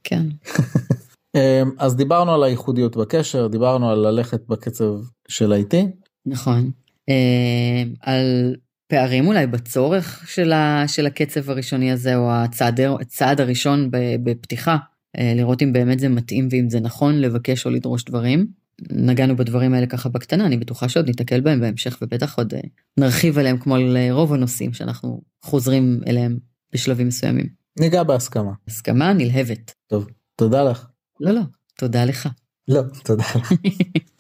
כן. 0.03 0.25
אמ, 1.35 1.71
אז 1.77 1.95
דיברנו 1.95 2.33
על 2.33 2.43
הייחודיות 2.43 2.97
בקשר, 2.97 3.47
דיברנו 3.47 3.89
על 3.89 3.99
ללכת 3.99 4.47
בקצב 4.47 4.93
של 5.27 5.51
האיטי. 5.51 5.87
נכון. 6.25 6.71
אמ, 7.09 7.93
על 8.01 8.55
פערים 8.91 9.27
אולי 9.27 9.47
בצורך 9.47 10.23
של, 10.27 10.51
ה, 10.51 10.83
של 10.87 11.05
הקצב 11.05 11.49
הראשוני 11.49 11.91
הזה, 11.91 12.15
או 12.15 12.31
הצעד, 12.31 12.79
הצעד 12.81 13.41
הראשון 13.41 13.89
בפתיחה, 14.23 14.77
אה, 15.17 15.33
לראות 15.35 15.61
אם 15.61 15.73
באמת 15.73 15.99
זה 15.99 16.09
מתאים 16.09 16.47
ואם 16.51 16.69
זה 16.69 16.79
נכון 16.79 17.19
לבקש 17.19 17.65
או 17.65 17.71
לדרוש 17.71 18.03
דברים. 18.03 18.47
נגענו 18.91 19.35
בדברים 19.35 19.73
האלה 19.73 19.87
ככה 19.87 20.09
בקטנה, 20.09 20.45
אני 20.45 20.57
בטוחה 20.57 20.89
שעוד 20.89 21.05
ניתקל 21.07 21.41
בהם 21.41 21.59
בהמשך 21.59 21.97
ובטח 22.01 22.37
עוד 22.37 22.53
אה, 22.53 22.59
נרחיב 22.97 23.37
עליהם 23.37 23.57
כמו 23.57 23.75
על 23.75 23.97
אה, 23.97 24.07
רוב 24.11 24.33
הנושאים 24.33 24.73
שאנחנו 24.73 25.21
חוזרים 25.41 26.01
אליהם 26.07 26.37
בשלבים 26.73 27.07
מסוימים. 27.07 27.45
ניגע 27.79 28.03
בהסכמה. 28.03 28.51
הסכמה 28.67 29.13
נלהבת. 29.13 29.73
טוב, 29.87 30.07
תודה 30.35 30.63
לך. 30.63 30.85
לא, 31.19 31.31
לא, 31.31 31.41
תודה 31.77 32.05
לך. 32.05 32.29
לא, 32.67 32.81
תודה 33.03 33.23
לך. 33.23 33.51